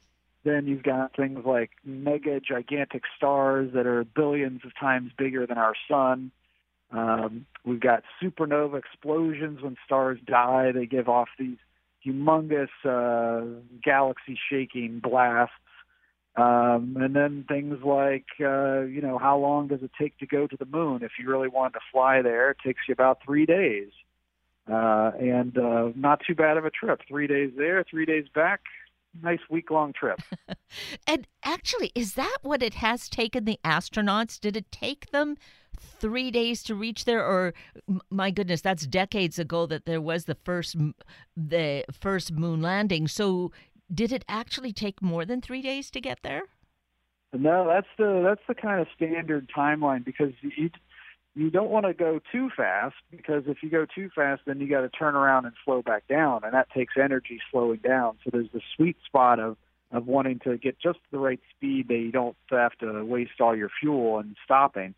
Then 0.48 0.66
you've 0.66 0.82
got 0.82 1.14
things 1.14 1.40
like 1.44 1.72
mega 1.84 2.40
gigantic 2.40 3.02
stars 3.16 3.70
that 3.74 3.86
are 3.86 4.02
billions 4.04 4.62
of 4.64 4.72
times 4.80 5.10
bigger 5.18 5.46
than 5.46 5.58
our 5.58 5.74
sun. 5.90 6.30
Um, 6.90 7.44
we've 7.66 7.80
got 7.80 8.02
supernova 8.22 8.78
explosions 8.78 9.60
when 9.60 9.76
stars 9.84 10.18
die. 10.26 10.72
They 10.72 10.86
give 10.86 11.06
off 11.06 11.28
these 11.38 11.58
humongous 12.06 12.68
uh, 12.82 13.60
galaxy 13.84 14.38
shaking 14.50 15.00
blasts. 15.00 15.52
Um, 16.34 16.96
and 16.98 17.14
then 17.14 17.44
things 17.46 17.82
like, 17.84 18.26
uh, 18.40 18.82
you 18.82 19.02
know, 19.02 19.18
how 19.18 19.36
long 19.36 19.68
does 19.68 19.82
it 19.82 19.90
take 20.00 20.16
to 20.18 20.26
go 20.26 20.46
to 20.46 20.56
the 20.56 20.64
moon? 20.64 21.02
If 21.02 21.12
you 21.20 21.28
really 21.28 21.48
want 21.48 21.74
to 21.74 21.80
fly 21.92 22.22
there, 22.22 22.52
it 22.52 22.58
takes 22.64 22.80
you 22.88 22.92
about 22.92 23.18
three 23.22 23.44
days. 23.44 23.90
Uh, 24.66 25.10
and 25.20 25.58
uh, 25.58 25.90
not 25.94 26.20
too 26.26 26.34
bad 26.34 26.56
of 26.56 26.64
a 26.64 26.70
trip. 26.70 27.02
Three 27.06 27.26
days 27.26 27.50
there, 27.54 27.84
three 27.84 28.06
days 28.06 28.24
back. 28.34 28.60
Nice 29.22 29.40
week 29.50 29.70
long 29.70 29.92
trip. 29.92 30.20
and 31.06 31.26
actually, 31.44 31.90
is 31.94 32.14
that 32.14 32.38
what 32.42 32.62
it 32.62 32.74
has 32.74 33.08
taken 33.08 33.44
the 33.44 33.58
astronauts? 33.64 34.38
Did 34.38 34.56
it 34.56 34.70
take 34.70 35.10
them 35.10 35.36
three 35.78 36.30
days 36.30 36.62
to 36.64 36.74
reach 36.74 37.04
there, 37.04 37.24
or 37.24 37.54
my 38.10 38.30
goodness, 38.30 38.60
that's 38.60 38.86
decades 38.86 39.38
ago 39.38 39.66
that 39.66 39.86
there 39.86 40.00
was 40.00 40.24
the 40.24 40.34
first 40.34 40.76
the 41.36 41.84
first 41.92 42.32
moon 42.32 42.60
landing. 42.60 43.08
So, 43.08 43.52
did 43.92 44.12
it 44.12 44.24
actually 44.28 44.72
take 44.72 45.02
more 45.02 45.24
than 45.24 45.40
three 45.40 45.62
days 45.62 45.90
to 45.92 46.00
get 46.00 46.20
there? 46.22 46.42
No, 47.32 47.66
that's 47.66 47.88
the 47.98 48.22
that's 48.24 48.46
the 48.48 48.54
kind 48.54 48.80
of 48.80 48.86
standard 48.94 49.50
timeline 49.54 50.04
because 50.04 50.32
you 50.40 50.70
you 51.38 51.50
don't 51.50 51.70
want 51.70 51.86
to 51.86 51.94
go 51.94 52.20
too 52.32 52.50
fast 52.56 52.96
because 53.12 53.44
if 53.46 53.62
you 53.62 53.70
go 53.70 53.86
too 53.86 54.10
fast, 54.14 54.42
then 54.44 54.60
you 54.60 54.68
got 54.68 54.80
to 54.80 54.88
turn 54.88 55.14
around 55.14 55.44
and 55.44 55.54
slow 55.64 55.82
back 55.82 56.08
down, 56.08 56.42
and 56.42 56.52
that 56.52 56.68
takes 56.70 56.94
energy 57.00 57.40
slowing 57.52 57.78
down. 57.78 58.18
So 58.24 58.30
there's 58.32 58.50
the 58.52 58.60
sweet 58.76 58.96
spot 59.06 59.38
of 59.38 59.56
of 59.90 60.06
wanting 60.06 60.38
to 60.40 60.58
get 60.58 60.78
just 60.78 60.98
the 61.10 61.18
right 61.18 61.40
speed 61.54 61.88
that 61.88 61.96
you 61.96 62.12
don't 62.12 62.36
have 62.50 62.72
to 62.80 63.04
waste 63.04 63.40
all 63.40 63.56
your 63.56 63.70
fuel 63.80 64.18
and 64.18 64.36
stopping. 64.44 64.94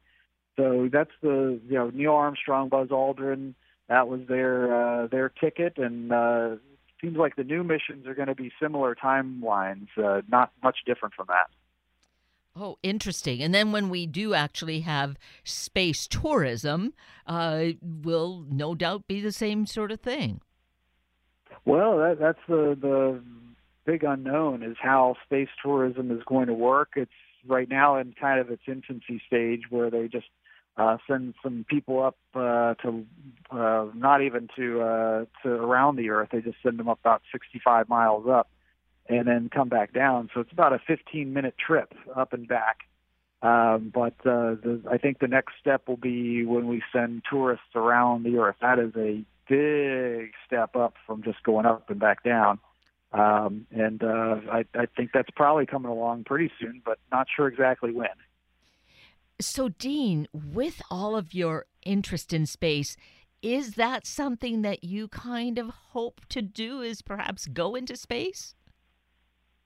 So 0.57 0.89
that's 0.91 1.13
the 1.21 1.61
you 1.69 1.75
know 1.75 1.91
Neil 1.91 2.15
Armstrong, 2.15 2.71
Buzz 2.71 2.89
Aldrin. 2.89 3.55
That 3.89 4.09
was 4.09 4.21
their 4.27 5.03
uh, 5.03 5.07
their 5.09 5.29
ticket, 5.29 5.77
and 5.77 6.11
uh, 6.11 6.57
seems 7.03 7.19
like 7.19 7.37
the 7.37 7.45
new 7.45 7.63
missions 7.63 8.07
are 8.07 8.15
going 8.15 8.29
to 8.29 8.35
be 8.35 8.51
similar 8.61 8.95
timelines, 8.95 9.89
uh, 10.03 10.23
not 10.29 10.53
much 10.63 10.79
different 10.87 11.15
from 11.15 11.27
that. 11.29 11.51
Oh, 12.57 12.79
interesting. 12.83 13.43
And 13.43 13.55
then 13.55 13.71
when 13.73 13.89
we 13.89 14.07
do 14.07 14.35
actually 14.35 14.81
have 14.81 15.17
space 15.45 16.07
tourism, 16.07 16.95
uh, 17.27 17.67
will 17.81 18.45
no 18.49 18.75
doubt 18.75 19.07
be 19.07 19.21
the 19.21 19.33
same 19.33 19.67
sort 19.67 19.93
of 19.93 20.01
thing. 20.01 20.41
Well, 21.65 21.99
that, 21.99 22.19
that's 22.19 22.41
the 22.49 22.77
the 22.81 23.23
big 23.85 24.03
unknown 24.05 24.63
is 24.63 24.77
how 24.81 25.17
space 25.25 25.49
tourism 25.63 26.11
is 26.11 26.23
going 26.27 26.47
to 26.49 26.55
work. 26.55 26.91
It's 26.97 27.11
right 27.47 27.69
now 27.69 27.97
in 27.97 28.15
kind 28.21 28.41
of 28.41 28.51
its 28.51 28.63
infancy 28.67 29.23
stage 29.27 29.63
where 29.71 29.91
they 29.91 30.09
just 30.09 30.27
uh, 30.77 30.99
send 31.09 31.35
some 31.43 31.65
people 31.69 32.03
up 32.03 32.17
uh, 32.35 32.75
to 32.83 33.05
uh, 33.51 33.87
not 33.95 34.23
even 34.23 34.49
to 34.57 34.81
uh, 34.81 35.25
to 35.43 35.49
around 35.49 35.97
the 35.97 36.11
Earth. 36.11 36.31
They 36.33 36.41
just 36.41 36.59
send 36.63 36.79
them 36.79 36.89
up 36.89 36.99
about 37.01 37.23
65 37.33 37.89
miles 37.89 38.27
up 38.29 38.49
and 39.11 39.27
then 39.27 39.51
come 39.53 39.69
back 39.69 39.93
down. 39.93 40.31
So 40.33 40.41
it's 40.41 40.53
about 40.53 40.73
a 40.73 40.79
15 40.87 41.33
minute 41.33 41.55
trip 41.59 41.93
up 42.17 42.33
and 42.33 42.47
back. 42.47 42.79
Um, 43.43 43.91
but 43.93 44.15
uh, 44.21 44.55
the, 44.63 44.83
I 44.91 44.99
think 44.99 45.19
the 45.19 45.27
next 45.27 45.55
step 45.61 45.89
will 45.89 45.97
be 45.97 46.45
when 46.45 46.69
we 46.69 46.83
send 46.93 47.23
tourists 47.29 47.75
around 47.75 48.23
the 48.23 48.37
Earth. 48.39 48.57
That 48.61 48.79
is 48.79 48.93
a 48.97 49.25
big 49.49 50.33
step 50.47 50.77
up 50.77 50.95
from 51.07 51.23
just 51.23 51.43
going 51.43 51.67
up 51.67 51.91
and 51.91 51.99
back 51.99 52.23
down. 52.23 52.61
Um, 53.13 53.67
and 53.73 54.03
uh, 54.05 54.37
I, 54.53 54.65
I 54.75 54.87
think 54.97 55.11
that's 55.13 55.31
probably 55.35 55.67
coming 55.67 55.91
along 55.91 56.25
pretty 56.25 56.53
soon, 56.61 56.81
but 56.85 56.99
not 57.11 57.27
sure 57.35 57.49
exactly 57.49 57.93
when. 57.93 58.09
So, 59.41 59.71
Dean, 59.71 60.29
with 60.33 60.83
all 60.91 61.17
of 61.17 61.35
your 61.35 61.67
interest 61.83 62.33
in 62.33 62.47
space, 62.47 62.97
is 63.43 63.73
that 63.73 64.07
something 64.07 64.63
that 64.63 64.85
you 64.85 65.09
kind 65.09 65.59
of 65.59 65.71
hope 65.71 66.21
to 66.29 66.43
do? 66.43 66.83
Is 66.83 67.01
perhaps 67.01 67.47
go 67.47 67.75
into 67.75 67.97
space? 67.97 68.55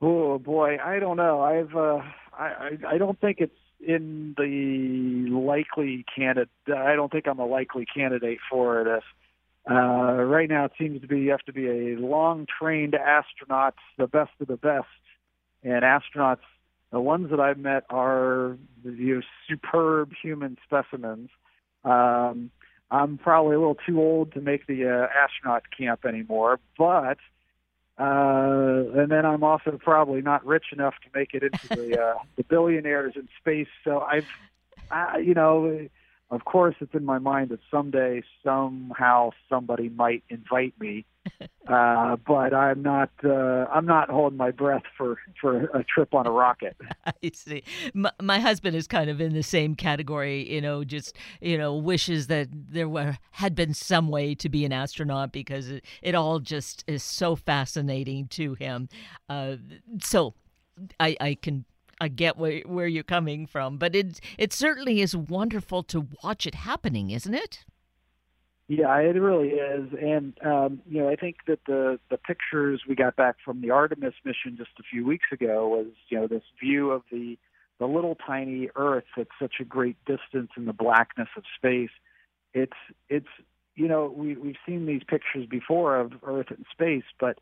Oh 0.07 0.39
boy, 0.39 0.77
I 0.85 0.99
don't 0.99 1.17
know. 1.17 1.41
I've 1.41 1.75
uh, 1.75 2.03
I, 2.39 2.77
I 2.87 2.99
don't 2.99 3.19
think 3.19 3.39
it's 3.41 3.57
in 3.81 4.35
the 4.37 5.35
likely 5.35 6.05
candidate. 6.15 6.51
I 6.69 6.95
don't 6.95 7.11
think 7.11 7.27
I'm 7.27 7.39
a 7.39 7.47
likely 7.47 7.87
candidate 7.87 8.39
for 8.51 8.85
this. 8.85 9.03
Uh, 9.71 10.23
right 10.25 10.51
now, 10.51 10.67
it 10.67 10.73
seems 10.79 11.01
to 11.01 11.07
be 11.07 11.21
you 11.21 11.31
have 11.31 11.41
to 11.47 11.55
be 11.55 11.69
a 11.69 11.97
long 11.97 12.47
trained 12.61 12.95
astronaut, 12.95 13.77
the 13.97 14.07
best 14.07 14.33
of 14.41 14.47
the 14.49 14.59
best. 14.59 14.89
And 15.63 15.83
astronauts, 15.83 16.45
the 16.93 17.01
ones 17.01 17.31
that 17.31 17.41
I've 17.41 17.57
met 17.57 17.85
are 17.89 18.59
you 18.85 19.15
know, 19.15 19.21
superb 19.49 20.11
human 20.23 20.59
specimens. 20.67 21.31
Um, 21.83 22.51
I'm 22.91 23.17
probably 23.17 23.55
a 23.55 23.59
little 23.59 23.79
too 23.87 24.03
old 24.03 24.35
to 24.35 24.43
make 24.43 24.67
the 24.67 24.87
uh, 24.87 25.07
astronaut 25.19 25.63
camp 25.75 26.05
anymore, 26.05 26.61
but 26.77 27.17
uh, 27.99 29.01
and 29.01 29.11
then 29.11 29.25
I'm 29.25 29.45
also 29.45 29.79
probably 29.81 30.21
not 30.21 30.45
rich 30.45 30.67
enough 30.73 30.95
to 31.05 31.19
make 31.19 31.33
it 31.33 31.43
into 31.43 31.69
the 31.69 32.01
uh, 32.01 32.19
the 32.37 32.43
billionaires 32.45 33.15
in 33.17 33.29
space. 33.41 33.69
So 33.85 34.01
I've, 34.01 34.27
I, 34.91 35.19
you 35.19 35.35
know, 35.35 35.87
of 36.31 36.45
course, 36.45 36.75
it's 36.81 36.95
in 36.95 37.05
my 37.05 37.19
mind 37.19 37.51
that 37.51 37.61
someday, 37.71 38.23
somehow, 38.43 39.31
somebody 39.49 39.89
might 39.89 40.25
invite 40.29 40.75
me, 40.81 41.05
uh, 41.69 42.17
but 42.27 42.55
I'm 42.55 42.83
not. 42.83 43.11
Uh, 43.23 43.67
I'm 43.73 43.87
not 43.87 44.11
holding 44.11 44.37
my 44.37 44.51
breath 44.51 44.83
for 44.97 45.19
for 45.41 45.65
a 45.75 45.85
trip 45.85 46.15
on 46.15 46.27
a 46.27 46.31
rocket. 46.31 46.77
I 47.07 47.13
see. 47.33 47.63
My, 47.95 48.13
my 48.21 48.39
husband 48.39 48.77
is 48.77 48.87
kind 48.87 49.11
of 49.11 49.21
in 49.21 49.33
the 49.33 49.43
same 49.43 49.75
category. 49.75 50.51
You 50.53 50.61
know, 50.61 50.85
just 50.85 51.17
you 51.41 51.57
know, 51.57 51.75
wishes 51.75 52.27
that 52.29 52.49
there 52.53 52.89
were 52.89 53.19
had 53.33 53.55
been 53.55 53.75
some 53.75 54.09
way 54.09 54.35
to 54.37 54.49
be 54.49 54.65
an 54.65 54.73
astronaut 54.73 55.33
because 55.33 55.71
it, 55.71 55.85
it 56.03 56.15
all 56.15 56.41
just 56.41 56.85
is 56.87 57.03
so 57.03 57.37
fascinating 57.37 58.29
to 58.29 58.55
him. 58.55 58.89
Uh, 59.29 59.57
so, 60.03 60.35
I 61.01 61.17
I 61.21 61.35
can 61.35 61.65
I 62.01 62.09
get 62.09 62.37
where 62.37 62.61
where 62.61 62.87
you're 62.87 63.03
coming 63.03 63.47
from, 63.47 63.79
but 63.79 63.95
it 63.95 64.21
it 64.39 64.53
certainly 64.53 65.01
is 65.01 65.17
wonderful 65.17 65.83
to 65.85 66.07
watch 66.23 66.47
it 66.47 66.55
happening, 66.55 67.11
isn't 67.11 67.35
it? 67.35 67.65
Yeah, 68.67 68.97
it 68.97 69.21
really 69.21 69.51
is, 69.51 69.91
and 70.01 70.33
um, 70.43 70.81
you 70.89 71.03
know, 71.03 71.11
I 71.11 71.17
think 71.17 71.37
that 71.47 71.59
the 71.67 72.01
the 72.11 72.17
pictures 72.17 72.83
we 72.89 72.95
got 72.95 73.15
back 73.15 73.37
from 73.45 73.61
the 73.61 73.71
Artemis 73.71 74.15
mission 74.25 74.57
just 74.57 74.71
a 74.81 74.83
few 74.83 75.05
weeks 75.07 75.27
ago 75.31 75.69
was 75.69 75.89
you 76.09 76.19
know 76.19 76.27
this 76.27 76.43
view 76.59 76.91
of 76.91 77.03
the 77.13 77.37
the 77.79 77.87
little 77.87 78.17
tiny 78.27 78.71
Earth 78.75 79.05
at 79.19 79.27
such 79.39 79.57
a 79.61 79.65
great 79.65 79.97
distance 80.07 80.51
in 80.57 80.65
the 80.65 80.73
blackness 80.73 81.29
of 81.37 81.43
space. 81.55 81.91
It's 82.55 82.73
it's 83.11 83.29
you 83.75 83.87
know 83.87 84.11
we 84.17 84.35
we've 84.37 84.57
seen 84.65 84.87
these 84.87 85.03
pictures 85.07 85.47
before 85.47 86.01
of 86.01 86.13
Earth 86.23 86.51
in 86.51 86.65
space, 86.73 87.05
but 87.21 87.39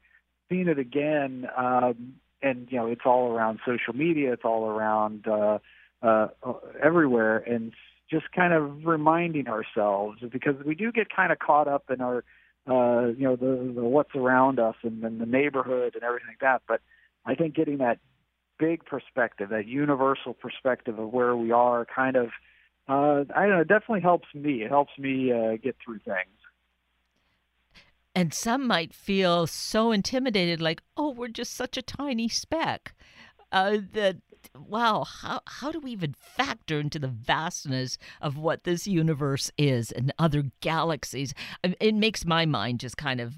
seeing 0.49 0.67
it 0.67 0.81
again 0.81 1.47
um, 1.57 2.15
and 2.43 2.67
you 2.69 2.79
know 2.79 2.87
it's 2.89 3.07
all 3.07 3.31
around 3.31 3.61
social 3.65 3.95
media, 3.95 4.33
it's 4.33 4.45
all 4.45 4.67
around 4.67 5.29
uh, 5.29 5.59
uh, 6.03 6.29
everywhere, 6.83 7.39
and 7.39 7.73
just 8.13 8.31
kind 8.31 8.53
of 8.53 8.85
reminding 8.85 9.49
ourselves 9.49 10.21
because 10.31 10.55
we 10.65 10.75
do 10.75 10.93
get 10.93 11.09
kind 11.15 11.33
of 11.33 11.39
caught 11.39 11.67
up 11.67 11.91
in 11.91 12.01
our 12.01 12.23
uh, 12.71 13.09
you 13.09 13.25
know 13.25 13.35
the, 13.35 13.73
the 13.75 13.83
what's 13.83 14.15
around 14.15 14.61
us 14.61 14.77
and, 14.83 15.03
and 15.03 15.21
the 15.21 15.27
neighborhood 15.27 15.95
and 15.95 16.05
everything 16.05 16.29
like 16.29 16.41
that. 16.41 16.63
But 16.69 16.81
I 17.27 17.35
think 17.35 17.57
getting 17.57 17.79
that 17.79 17.99
big 18.59 18.85
perspective, 18.85 19.49
that 19.49 19.67
universal 19.67 20.35
perspective 20.35 20.99
of 20.99 21.13
where 21.13 21.35
we 21.35 21.51
are, 21.51 21.85
kind 21.85 22.15
of 22.15 22.29
uh, 22.89 23.25
I 23.35 23.47
don't 23.47 23.51
know, 23.51 23.61
it 23.61 23.69
definitely 23.69 24.03
helps 24.03 24.29
me. 24.35 24.63
It 24.63 24.69
helps 24.69 24.93
me 24.99 25.33
uh, 25.33 25.57
get 25.63 25.77
through 25.85 26.01
things. 26.01 26.39
And 28.15 28.35
some 28.35 28.67
might 28.67 28.93
feel 28.93 29.47
so 29.47 29.91
intimidated, 29.91 30.61
like, 30.61 30.83
oh, 30.97 31.11
we're 31.11 31.29
just 31.29 31.55
such 31.55 31.79
a 31.79 31.83
tiny 31.83 32.29
speck. 32.29 32.95
Uh, 33.51 33.79
that, 33.95 34.17
wow, 34.57 35.05
how, 35.05 35.41
how 35.47 35.73
do 35.73 35.81
we 35.81 35.93
even 35.93 36.15
factor 36.15 36.81
into 36.81 36.99
the 36.99 37.09
vastness 37.09 37.99
of 38.21 38.37
what 38.37 38.65
this 38.65 38.87
universe 38.87 39.51
is 39.59 39.93
and 39.93 40.13
other 40.19 40.45
galaxies? 40.61 41.35
It 41.63 41.95
makes 41.95 42.25
my 42.25 42.47
mind 42.47 42.81
just 42.81 42.97
kind 42.97 43.21
of 43.21 43.35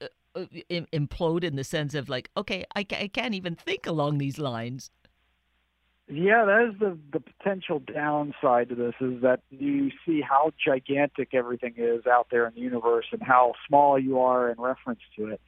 uh, 0.00 0.06
uh 0.36 0.44
implode 0.92 1.44
in 1.44 1.56
the 1.56 1.64
sense 1.64 1.94
of, 1.94 2.08
like, 2.08 2.30
okay, 2.36 2.64
I, 2.74 2.80
I 2.92 3.08
can't 3.08 3.34
even 3.34 3.54
think 3.54 3.86
along 3.86 4.18
these 4.18 4.38
lines. 4.38 4.90
Yeah, 6.12 6.44
that 6.44 6.70
is 6.72 6.78
the 6.80 6.98
the 7.12 7.20
potential 7.20 7.78
downside 7.78 8.70
to 8.70 8.74
this 8.74 8.94
is 9.00 9.22
that 9.22 9.42
you 9.48 9.92
see 10.04 10.20
how 10.20 10.50
gigantic 10.62 11.34
everything 11.34 11.74
is 11.76 12.04
out 12.04 12.26
there 12.32 12.48
in 12.48 12.54
the 12.54 12.60
universe 12.60 13.06
and 13.12 13.22
how 13.22 13.52
small 13.68 13.96
you 13.96 14.18
are 14.18 14.50
in 14.50 14.60
reference 14.60 15.00
to 15.16 15.26
it. 15.26 15.40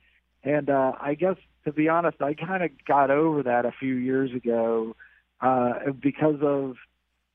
And 0.44 0.70
uh, 0.70 0.92
I 1.00 1.14
guess 1.14 1.34
to 1.64 1.72
be 1.72 1.88
honest, 1.88 2.20
I 2.20 2.34
kind 2.34 2.62
of 2.62 2.70
got 2.86 3.10
over 3.10 3.42
that 3.44 3.64
a 3.64 3.72
few 3.72 3.94
years 3.94 4.32
ago 4.34 4.96
uh, 5.40 5.90
because 6.00 6.36
of 6.42 6.76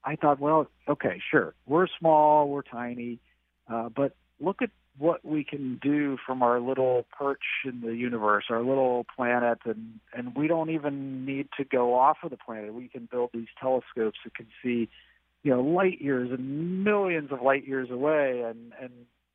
I 0.04 0.16
thought, 0.16 0.40
well, 0.40 0.68
okay, 0.88 1.22
sure, 1.30 1.54
we're 1.66 1.88
small, 2.00 2.48
we're 2.48 2.62
tiny, 2.62 3.20
uh, 3.70 3.90
but 3.90 4.16
look 4.40 4.62
at 4.62 4.70
what 4.98 5.24
we 5.26 5.44
can 5.44 5.80
do 5.82 6.18
from 6.26 6.42
our 6.42 6.60
little 6.60 7.06
perch 7.12 7.44
in 7.66 7.82
the 7.82 7.94
universe, 7.94 8.46
our 8.50 8.64
little 8.64 9.06
planet, 9.16 9.60
and 9.66 10.00
and 10.14 10.36
we 10.36 10.48
don't 10.48 10.70
even 10.70 11.26
need 11.26 11.50
to 11.58 11.64
go 11.64 11.94
off 11.94 12.18
of 12.24 12.32
the 12.32 12.38
planet. 12.38 12.74
We 12.74 12.88
can 12.88 13.08
build 13.12 13.32
these 13.34 13.48
telescopes 13.60 14.18
that 14.24 14.34
can 14.36 14.48
see, 14.64 14.90
you 15.44 15.52
know, 15.52 15.62
light 15.62 16.02
years 16.02 16.32
and 16.32 16.84
millions 16.84 17.32
of 17.32 17.42
light 17.42 17.68
years 17.68 17.90
away, 17.92 18.42
and 18.42 18.74
and 18.82 18.92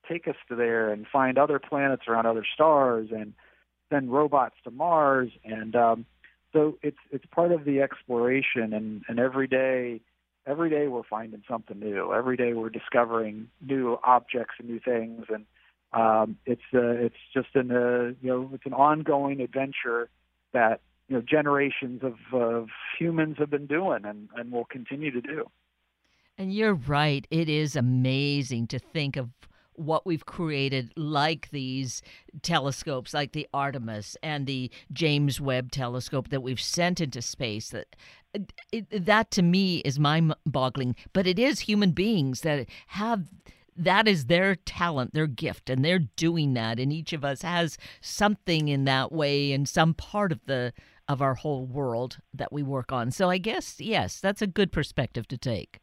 take 0.08 0.26
us 0.26 0.36
to 0.48 0.56
there 0.56 0.90
and 0.90 1.06
find 1.06 1.38
other 1.38 1.60
planets 1.60 2.02
around 2.08 2.26
other 2.26 2.46
stars 2.54 3.08
and 3.12 3.34
send 3.92 4.12
robots 4.12 4.54
to 4.64 4.70
Mars, 4.70 5.30
and 5.44 5.76
um, 5.76 6.06
so 6.52 6.78
it's 6.82 6.98
it's 7.10 7.24
part 7.26 7.52
of 7.52 7.64
the 7.64 7.80
exploration, 7.80 8.72
and 8.72 9.02
and 9.08 9.18
every 9.18 9.46
day 9.46 10.00
every 10.46 10.70
day 10.70 10.88
we're 10.88 11.02
finding 11.02 11.42
something 11.48 11.78
new. 11.78 12.12
Every 12.12 12.36
day 12.36 12.52
we're 12.52 12.70
discovering 12.70 13.48
new 13.60 13.98
objects 14.04 14.54
and 14.58 14.68
new 14.68 14.80
things, 14.80 15.26
and 15.28 15.44
um, 15.92 16.36
it's 16.46 16.62
uh, 16.74 16.80
it's 16.80 17.16
just 17.34 17.54
an 17.54 17.70
uh, 17.70 18.14
you 18.20 18.28
know 18.28 18.50
it's 18.52 18.66
an 18.66 18.74
ongoing 18.74 19.40
adventure 19.40 20.08
that 20.52 20.80
you 21.08 21.16
know 21.16 21.22
generations 21.22 22.02
of, 22.02 22.16
of 22.32 22.68
humans 22.98 23.36
have 23.38 23.50
been 23.50 23.66
doing 23.66 24.04
and, 24.04 24.28
and 24.36 24.52
will 24.52 24.64
continue 24.64 25.10
to 25.10 25.20
do. 25.20 25.46
And 26.38 26.52
you're 26.52 26.74
right. 26.74 27.26
It 27.30 27.48
is 27.48 27.76
amazing 27.76 28.66
to 28.68 28.78
think 28.78 29.16
of 29.16 29.28
what 29.84 30.06
we've 30.06 30.26
created, 30.26 30.92
like 30.96 31.50
these 31.50 32.02
telescopes, 32.42 33.12
like 33.12 33.32
the 33.32 33.48
Artemis 33.52 34.16
and 34.22 34.46
the 34.46 34.70
James 34.92 35.40
Webb 35.40 35.72
telescope 35.72 36.28
that 36.28 36.42
we've 36.42 36.60
sent 36.60 37.00
into 37.00 37.22
space. 37.22 37.70
That 37.70 37.96
it, 38.72 39.06
that 39.06 39.30
to 39.32 39.42
me 39.42 39.78
is 39.78 39.98
mind-boggling. 39.98 40.96
But 41.12 41.26
it 41.26 41.38
is 41.38 41.60
human 41.60 41.92
beings 41.92 42.40
that 42.42 42.66
have 42.88 43.28
that 43.74 44.06
is 44.06 44.26
their 44.26 44.54
talent, 44.54 45.14
their 45.14 45.26
gift, 45.26 45.70
and 45.70 45.84
they're 45.84 45.98
doing 45.98 46.54
that. 46.54 46.78
And 46.78 46.92
each 46.92 47.12
of 47.12 47.24
us 47.24 47.42
has 47.42 47.78
something 48.00 48.68
in 48.68 48.84
that 48.84 49.12
way 49.12 49.52
in 49.52 49.66
some 49.66 49.94
part 49.94 50.32
of 50.32 50.40
the 50.46 50.72
of 51.08 51.20
our 51.20 51.34
whole 51.34 51.66
world 51.66 52.18
that 52.32 52.52
we 52.52 52.62
work 52.62 52.92
on. 52.92 53.10
So 53.10 53.28
I 53.28 53.38
guess 53.38 53.80
yes, 53.80 54.20
that's 54.20 54.42
a 54.42 54.46
good 54.46 54.72
perspective 54.72 55.26
to 55.28 55.38
take. 55.38 55.81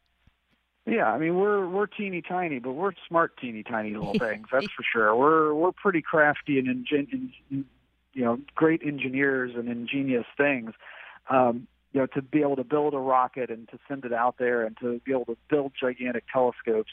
Yeah, 0.86 1.12
I 1.12 1.18
mean 1.18 1.36
we're 1.36 1.68
we're 1.68 1.86
teeny 1.86 2.22
tiny, 2.22 2.58
but 2.58 2.72
we're 2.72 2.92
smart 3.08 3.36
teeny 3.38 3.62
tiny 3.62 3.90
little 3.90 4.14
things. 4.18 4.48
That's 4.50 4.66
for 4.66 4.84
sure. 4.90 5.14
We're 5.14 5.54
we're 5.54 5.72
pretty 5.72 6.02
crafty 6.02 6.58
and 6.58 6.68
ingen- 6.68 7.32
you 7.50 8.24
know 8.24 8.38
great 8.54 8.82
engineers 8.84 9.52
and 9.54 9.68
ingenious 9.68 10.26
things. 10.36 10.72
Um, 11.28 11.66
you 11.92 12.00
know 12.00 12.06
to 12.06 12.22
be 12.22 12.40
able 12.40 12.56
to 12.56 12.64
build 12.64 12.94
a 12.94 12.98
rocket 12.98 13.50
and 13.50 13.68
to 13.68 13.78
send 13.88 14.04
it 14.04 14.12
out 14.12 14.36
there 14.38 14.64
and 14.64 14.76
to 14.78 15.00
be 15.04 15.12
able 15.12 15.26
to 15.26 15.36
build 15.48 15.72
gigantic 15.78 16.24
telescopes. 16.32 16.90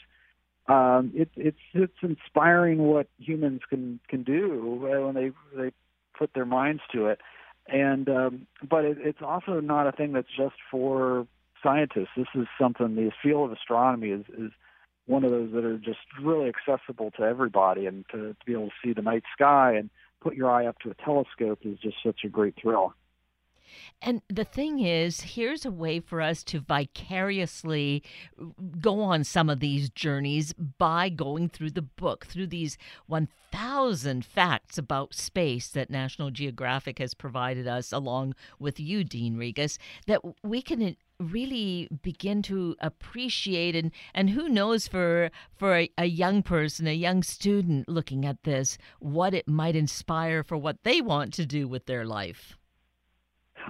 Um, 0.68 1.12
it, 1.14 1.30
it's 1.34 1.58
it's 1.72 1.96
inspiring 2.02 2.78
what 2.78 3.08
humans 3.18 3.62
can 3.68 4.00
can 4.08 4.22
do 4.22 4.78
when 5.04 5.14
they 5.14 5.32
they 5.56 5.72
put 6.16 6.34
their 6.34 6.44
minds 6.44 6.82
to 6.92 7.06
it. 7.06 7.20
And 7.66 8.08
um, 8.08 8.46
but 8.68 8.84
it, 8.84 8.98
it's 9.00 9.22
also 9.22 9.60
not 9.60 9.86
a 9.86 9.92
thing 9.92 10.12
that's 10.12 10.28
just 10.36 10.56
for 10.70 11.26
scientists. 11.62 12.10
This 12.16 12.26
is 12.34 12.46
something 12.60 12.94
the 12.94 13.10
field 13.22 13.50
of 13.50 13.56
astronomy 13.56 14.10
is 14.10 14.24
is 14.36 14.50
one 15.06 15.24
of 15.24 15.30
those 15.30 15.50
that 15.52 15.64
are 15.64 15.78
just 15.78 16.00
really 16.22 16.50
accessible 16.50 17.10
to 17.12 17.22
everybody, 17.22 17.86
and 17.86 18.04
to, 18.10 18.34
to 18.34 18.36
be 18.44 18.52
able 18.52 18.66
to 18.66 18.72
see 18.84 18.92
the 18.92 19.02
night 19.02 19.24
sky 19.32 19.72
and 19.74 19.88
put 20.20 20.34
your 20.34 20.50
eye 20.50 20.66
up 20.66 20.78
to 20.80 20.90
a 20.90 20.94
telescope 20.94 21.60
is 21.64 21.78
just 21.78 21.96
such 22.04 22.20
a 22.24 22.28
great 22.28 22.54
thrill. 22.60 22.94
And 24.00 24.22
the 24.28 24.44
thing 24.44 24.80
is, 24.80 25.20
here's 25.20 25.64
a 25.64 25.70
way 25.70 26.00
for 26.00 26.20
us 26.20 26.42
to 26.44 26.60
vicariously 26.60 28.02
go 28.80 29.00
on 29.00 29.24
some 29.24 29.50
of 29.50 29.60
these 29.60 29.90
journeys 29.90 30.52
by 30.52 31.08
going 31.08 31.48
through 31.48 31.72
the 31.72 31.82
book, 31.82 32.26
through 32.26 32.48
these 32.48 32.78
1,000 33.06 34.24
facts 34.24 34.78
about 34.78 35.14
space 35.14 35.68
that 35.68 35.90
National 35.90 36.30
Geographic 36.30 36.98
has 36.98 37.14
provided 37.14 37.66
us, 37.66 37.92
along 37.92 38.34
with 38.58 38.78
you, 38.78 39.04
Dean 39.04 39.36
Regas, 39.36 39.78
that 40.06 40.20
we 40.42 40.62
can 40.62 40.96
really 41.20 41.88
begin 42.02 42.42
to 42.42 42.76
appreciate 42.80 43.74
and 43.74 43.90
and 44.14 44.30
who 44.30 44.48
knows 44.48 44.86
for 44.86 45.30
for 45.56 45.76
a, 45.76 45.90
a, 45.98 46.04
young 46.04 46.42
person 46.42 46.86
a 46.86 46.94
young 46.94 47.24
student 47.24 47.88
looking 47.88 48.24
at 48.24 48.44
this 48.44 48.78
what 49.00 49.34
it 49.34 49.48
might 49.48 49.74
inspire 49.74 50.44
for 50.44 50.56
what 50.56 50.84
they 50.84 51.00
want 51.00 51.34
to 51.34 51.44
do 51.44 51.66
with 51.66 51.86
their 51.86 52.04
life 52.04 52.56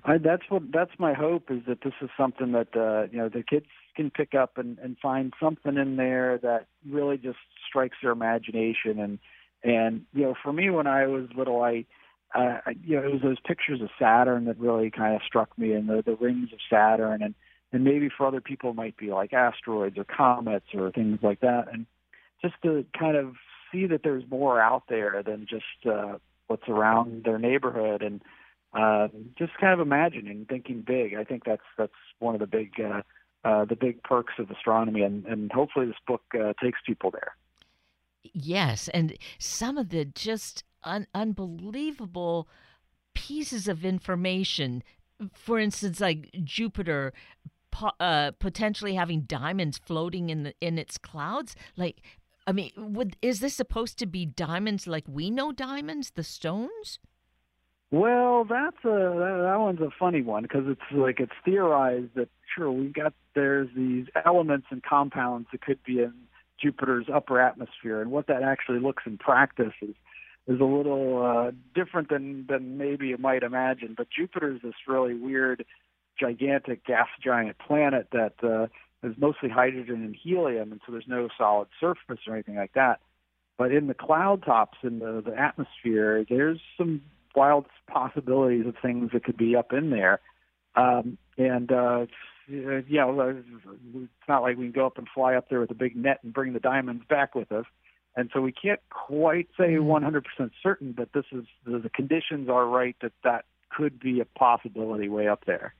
I, 0.04 0.18
that's 0.18 0.42
what 0.48 0.62
that's 0.72 0.92
my 0.98 1.14
hope 1.14 1.50
is 1.50 1.60
that 1.66 1.82
this 1.82 1.94
is 2.00 2.10
something 2.16 2.52
that 2.52 2.76
uh, 2.76 3.08
you 3.10 3.18
know 3.18 3.28
the 3.28 3.42
kids 3.42 3.66
can 3.96 4.10
pick 4.10 4.34
up 4.34 4.58
and, 4.58 4.78
and 4.78 4.96
find 4.98 5.32
something 5.40 5.76
in 5.76 5.96
there 5.96 6.38
that 6.38 6.66
really 6.88 7.16
just 7.16 7.38
strikes 7.68 7.96
their 8.02 8.12
imagination. 8.12 8.98
And 8.98 9.18
and 9.62 10.02
you 10.14 10.22
know 10.22 10.34
for 10.42 10.52
me 10.52 10.70
when 10.70 10.86
I 10.86 11.06
was 11.06 11.28
little 11.36 11.62
I 11.62 11.84
uh, 12.34 12.58
you 12.84 12.96
know 12.96 13.06
it 13.06 13.12
was 13.12 13.22
those 13.22 13.40
pictures 13.44 13.80
of 13.80 13.88
Saturn 13.98 14.44
that 14.46 14.58
really 14.58 14.90
kind 14.90 15.14
of 15.14 15.22
struck 15.26 15.56
me 15.58 15.72
and 15.72 15.88
the 15.88 16.02
the 16.04 16.16
rings 16.16 16.52
of 16.52 16.58
Saturn. 16.70 17.22
And 17.22 17.34
and 17.72 17.84
maybe 17.84 18.08
for 18.14 18.26
other 18.26 18.40
people 18.40 18.70
it 18.70 18.76
might 18.76 18.96
be 18.96 19.10
like 19.10 19.32
asteroids 19.32 19.98
or 19.98 20.04
comets 20.04 20.66
or 20.74 20.90
things 20.90 21.18
like 21.22 21.40
that. 21.40 21.66
And 21.72 21.86
just 22.42 22.54
to 22.62 22.84
kind 22.98 23.16
of 23.16 23.34
see 23.72 23.86
that 23.86 24.02
there's 24.02 24.24
more 24.30 24.60
out 24.60 24.84
there 24.88 25.22
than 25.24 25.46
just 25.48 25.86
uh, 25.86 26.18
what's 26.46 26.68
around 26.68 27.24
their 27.24 27.38
neighborhood. 27.38 28.02
And 28.02 28.22
uh, 28.72 29.08
just 29.38 29.52
kind 29.60 29.72
of 29.72 29.80
imagining, 29.80 30.46
thinking 30.48 30.82
big. 30.86 31.14
I 31.14 31.24
think 31.24 31.44
that's 31.44 31.62
that's 31.76 31.92
one 32.18 32.34
of 32.34 32.40
the 32.40 32.46
big 32.46 32.72
uh, 32.80 33.02
uh, 33.44 33.64
the 33.64 33.76
big 33.76 34.02
perks 34.02 34.34
of 34.38 34.50
astronomy, 34.50 35.02
and, 35.02 35.24
and 35.26 35.50
hopefully 35.52 35.86
this 35.86 35.96
book 36.06 36.22
uh, 36.34 36.52
takes 36.62 36.78
people 36.86 37.10
there. 37.10 37.36
Yes, 38.34 38.88
and 38.88 39.16
some 39.38 39.78
of 39.78 39.88
the 39.90 40.04
just 40.04 40.64
un- 40.82 41.06
unbelievable 41.14 42.48
pieces 43.14 43.68
of 43.68 43.84
information. 43.84 44.82
For 45.32 45.58
instance, 45.58 46.00
like 46.00 46.30
Jupiter 46.44 47.12
po- 47.70 47.92
uh, 48.00 48.32
potentially 48.38 48.94
having 48.94 49.22
diamonds 49.22 49.78
floating 49.78 50.30
in 50.30 50.42
the 50.42 50.54
in 50.60 50.78
its 50.78 50.98
clouds. 50.98 51.56
Like, 51.76 52.02
I 52.46 52.52
mean, 52.52 52.72
would 52.76 53.16
is 53.22 53.40
this 53.40 53.54
supposed 53.54 53.98
to 53.98 54.06
be 54.06 54.26
diamonds 54.26 54.86
like 54.86 55.04
we 55.08 55.30
know 55.30 55.52
diamonds, 55.52 56.10
the 56.10 56.24
stones? 56.24 56.98
Well, 57.90 58.44
that's 58.44 58.84
a 58.84 58.88
that, 58.88 59.56
one's 59.58 59.80
a 59.80 59.88
funny 59.98 60.20
one 60.20 60.42
because 60.42 60.64
it's 60.66 60.80
like 60.92 61.20
it's 61.20 61.32
theorized 61.44 62.14
that 62.16 62.28
sure 62.54 62.70
we've 62.70 62.92
got 62.92 63.14
there's 63.34 63.68
these 63.74 64.06
elements 64.26 64.66
and 64.70 64.82
compounds 64.82 65.48
that 65.52 65.62
could 65.62 65.82
be 65.84 66.00
in 66.00 66.12
Jupiter's 66.62 67.06
upper 67.12 67.40
atmosphere, 67.40 68.02
and 68.02 68.10
what 68.10 68.26
that 68.26 68.42
actually 68.42 68.80
looks 68.80 69.04
in 69.06 69.16
practice 69.16 69.72
is 69.80 69.94
is 70.46 70.60
a 70.60 70.64
little 70.64 71.24
uh, 71.24 71.50
different 71.74 72.10
than 72.10 72.46
than 72.46 72.76
maybe 72.76 73.08
you 73.08 73.16
might 73.16 73.42
imagine. 73.42 73.94
But 73.96 74.08
Jupiter 74.10 74.54
is 74.54 74.60
this 74.62 74.74
really 74.86 75.14
weird, 75.14 75.64
gigantic 76.20 76.84
gas 76.84 77.08
giant 77.24 77.56
planet 77.58 78.08
that 78.12 78.34
uh, 78.42 78.66
is 79.06 79.16
mostly 79.16 79.48
hydrogen 79.48 80.04
and 80.04 80.14
helium, 80.14 80.72
and 80.72 80.80
so 80.84 80.92
there's 80.92 81.08
no 81.08 81.28
solid 81.38 81.68
surface 81.80 82.20
or 82.26 82.34
anything 82.34 82.56
like 82.56 82.74
that. 82.74 83.00
But 83.56 83.72
in 83.72 83.86
the 83.86 83.94
cloud 83.94 84.44
tops 84.44 84.78
in 84.82 84.98
the, 84.98 85.22
the 85.24 85.36
atmosphere, 85.36 86.24
there's 86.28 86.60
some 86.76 87.00
wild 87.38 87.66
possibilities 87.86 88.66
of 88.66 88.74
things 88.82 89.10
that 89.12 89.22
could 89.24 89.36
be 89.36 89.54
up 89.54 89.72
in 89.72 89.90
there. 89.90 90.20
Um, 90.74 91.16
and 91.36 91.70
uh, 91.70 92.06
you 92.48 92.84
know, 92.90 93.42
it's 93.94 94.28
not 94.28 94.42
like 94.42 94.56
we 94.56 94.64
can 94.64 94.72
go 94.72 94.86
up 94.86 94.98
and 94.98 95.06
fly 95.14 95.34
up 95.34 95.48
there 95.48 95.60
with 95.60 95.70
a 95.70 95.74
big 95.74 95.94
net 95.94 96.18
and 96.22 96.32
bring 96.32 96.52
the 96.52 96.60
diamonds 96.60 97.04
back 97.08 97.34
with 97.34 97.52
us. 97.52 97.66
And 98.16 98.30
so 98.32 98.40
we 98.40 98.52
can't 98.52 98.80
quite 98.90 99.48
say 99.56 99.74
100% 99.74 99.82
mm-hmm. 100.02 100.44
certain, 100.62 100.92
but 100.92 101.12
this 101.12 101.26
is 101.30 101.44
the 101.64 101.90
conditions 101.94 102.48
are 102.48 102.66
right 102.66 102.96
that 103.02 103.12
that 103.22 103.44
could 103.70 104.00
be 104.00 104.20
a 104.20 104.24
possibility 104.24 105.08
way 105.08 105.28
up 105.28 105.44
there. 105.46 105.74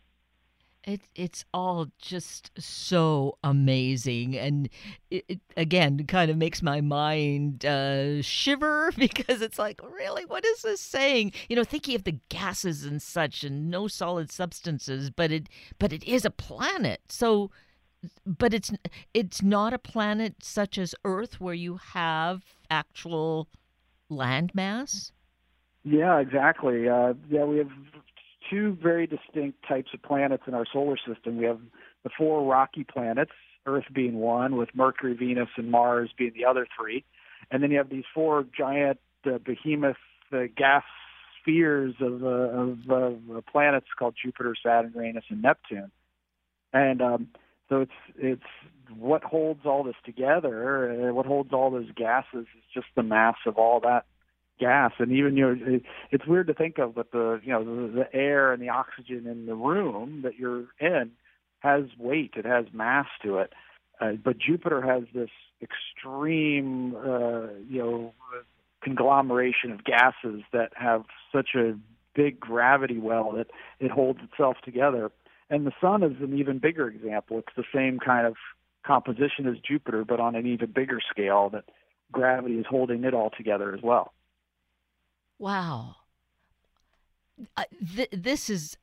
It, 0.84 1.02
it's 1.14 1.44
all 1.52 1.88
just 1.98 2.50
so 2.58 3.36
amazing. 3.44 4.38
And 4.38 4.70
it, 5.10 5.24
it 5.28 5.40
again 5.56 6.06
kind 6.06 6.30
of 6.30 6.36
makes 6.36 6.62
my 6.62 6.80
mind 6.80 7.64
uh, 7.64 8.22
shiver 8.22 8.90
because 8.96 9.42
it's 9.42 9.58
like, 9.58 9.80
really, 9.82 10.24
what 10.24 10.44
is 10.46 10.62
this 10.62 10.80
saying? 10.80 11.32
You 11.48 11.56
know, 11.56 11.64
thinking 11.64 11.94
of 11.94 12.04
the 12.04 12.18
gases 12.28 12.84
and 12.84 13.02
such 13.02 13.44
and 13.44 13.70
no 13.70 13.86
solid 13.88 14.30
substances, 14.30 15.10
but 15.10 15.30
it 15.30 15.48
but 15.78 15.92
it 15.92 16.04
is 16.04 16.24
a 16.24 16.30
planet. 16.30 17.00
So 17.08 17.50
but 18.24 18.54
it's 18.54 18.72
it's 19.14 19.42
not 19.42 19.72
a 19.72 19.78
planet 19.78 20.36
such 20.42 20.78
as 20.78 20.94
Earth 21.04 21.40
where 21.40 21.54
you 21.54 21.78
have 21.92 22.42
actual 22.70 23.48
landmass. 24.10 25.12
Yeah, 25.84 26.18
exactly. 26.18 26.88
Uh, 26.88 27.14
yeah, 27.30 27.44
we 27.44 27.58
have 27.58 27.70
two 28.50 28.76
very 28.82 29.06
distinct 29.06 29.58
types 29.66 29.90
of 29.94 30.02
planets 30.02 30.44
in 30.46 30.54
our 30.54 30.66
solar 30.72 30.96
system. 30.96 31.36
We 31.36 31.44
have 31.44 31.60
the 32.04 32.10
four 32.16 32.44
rocky 32.44 32.84
planets, 32.84 33.32
Earth 33.66 33.84
being 33.92 34.14
one, 34.14 34.56
with 34.56 34.70
Mercury, 34.74 35.14
Venus, 35.14 35.48
and 35.56 35.70
Mars 35.70 36.10
being 36.16 36.32
the 36.34 36.44
other 36.44 36.66
three. 36.78 37.04
And 37.50 37.62
then 37.62 37.70
you 37.70 37.78
have 37.78 37.90
these 37.90 38.04
four 38.14 38.44
giant 38.56 38.98
uh, 39.26 39.38
behemoth 39.38 39.96
uh, 40.32 40.44
gas 40.56 40.84
spheres 41.40 41.94
of, 42.00 42.22
uh, 42.22 42.26
of 42.26 42.78
uh, 42.90 43.40
planets 43.50 43.86
called 43.98 44.14
Jupiter, 44.22 44.54
Saturn, 44.62 44.92
Uranus, 44.94 45.24
and 45.30 45.42
Neptune. 45.42 45.90
And 46.72 47.00
um, 47.00 47.28
so 47.68 47.80
it's 47.80 47.92
it's 48.18 48.42
what 48.96 49.22
holds 49.22 49.60
all 49.64 49.84
this 49.84 49.96
together. 50.04 51.08
Uh, 51.08 51.14
what 51.14 51.26
holds 51.26 51.52
all 51.52 51.70
those 51.70 51.90
gases 51.96 52.46
is 52.56 52.64
just 52.74 52.86
the 52.94 53.02
mass 53.02 53.36
of 53.46 53.56
all 53.56 53.80
that 53.80 54.04
gas 54.58 54.92
and 54.98 55.12
even 55.12 55.36
you 55.36 55.46
know 55.46 55.56
it, 55.76 55.82
it's 56.10 56.26
weird 56.26 56.46
to 56.46 56.54
think 56.54 56.78
of 56.78 56.94
but 56.94 57.12
the 57.12 57.40
you 57.44 57.52
know 57.52 57.64
the, 57.64 57.92
the 57.92 58.14
air 58.14 58.52
and 58.52 58.62
the 58.62 58.68
oxygen 58.68 59.26
in 59.26 59.46
the 59.46 59.54
room 59.54 60.22
that 60.22 60.36
you're 60.36 60.66
in 60.80 61.10
has 61.60 61.84
weight 61.98 62.32
it 62.36 62.44
has 62.44 62.66
mass 62.72 63.06
to 63.22 63.38
it 63.38 63.52
uh, 64.00 64.12
but 64.22 64.38
jupiter 64.38 64.82
has 64.82 65.02
this 65.14 65.30
extreme 65.62 66.94
uh 66.96 67.48
you 67.68 67.78
know 67.78 68.12
conglomeration 68.82 69.72
of 69.72 69.84
gases 69.84 70.42
that 70.52 70.70
have 70.74 71.04
such 71.32 71.50
a 71.56 71.76
big 72.14 72.38
gravity 72.38 72.98
well 72.98 73.32
that 73.32 73.48
it 73.80 73.90
holds 73.90 74.20
itself 74.22 74.56
together 74.64 75.10
and 75.50 75.66
the 75.66 75.72
sun 75.80 76.02
is 76.02 76.12
an 76.20 76.38
even 76.38 76.58
bigger 76.58 76.88
example. 76.88 77.38
It's 77.38 77.56
the 77.56 77.64
same 77.74 77.98
kind 77.98 78.26
of 78.26 78.34
composition 78.86 79.46
as 79.46 79.56
jupiter 79.66 80.04
but 80.04 80.20
on 80.20 80.34
an 80.34 80.46
even 80.46 80.70
bigger 80.70 80.98
scale 81.10 81.50
that 81.50 81.64
gravity 82.10 82.54
is 82.54 82.66
holding 82.68 83.04
it 83.04 83.12
all 83.12 83.30
together 83.36 83.74
as 83.74 83.82
well 83.82 84.12
Wow. 85.38 85.96
Uh, 87.56 87.64
th- 87.94 88.08
this 88.12 88.50
is 88.50 88.76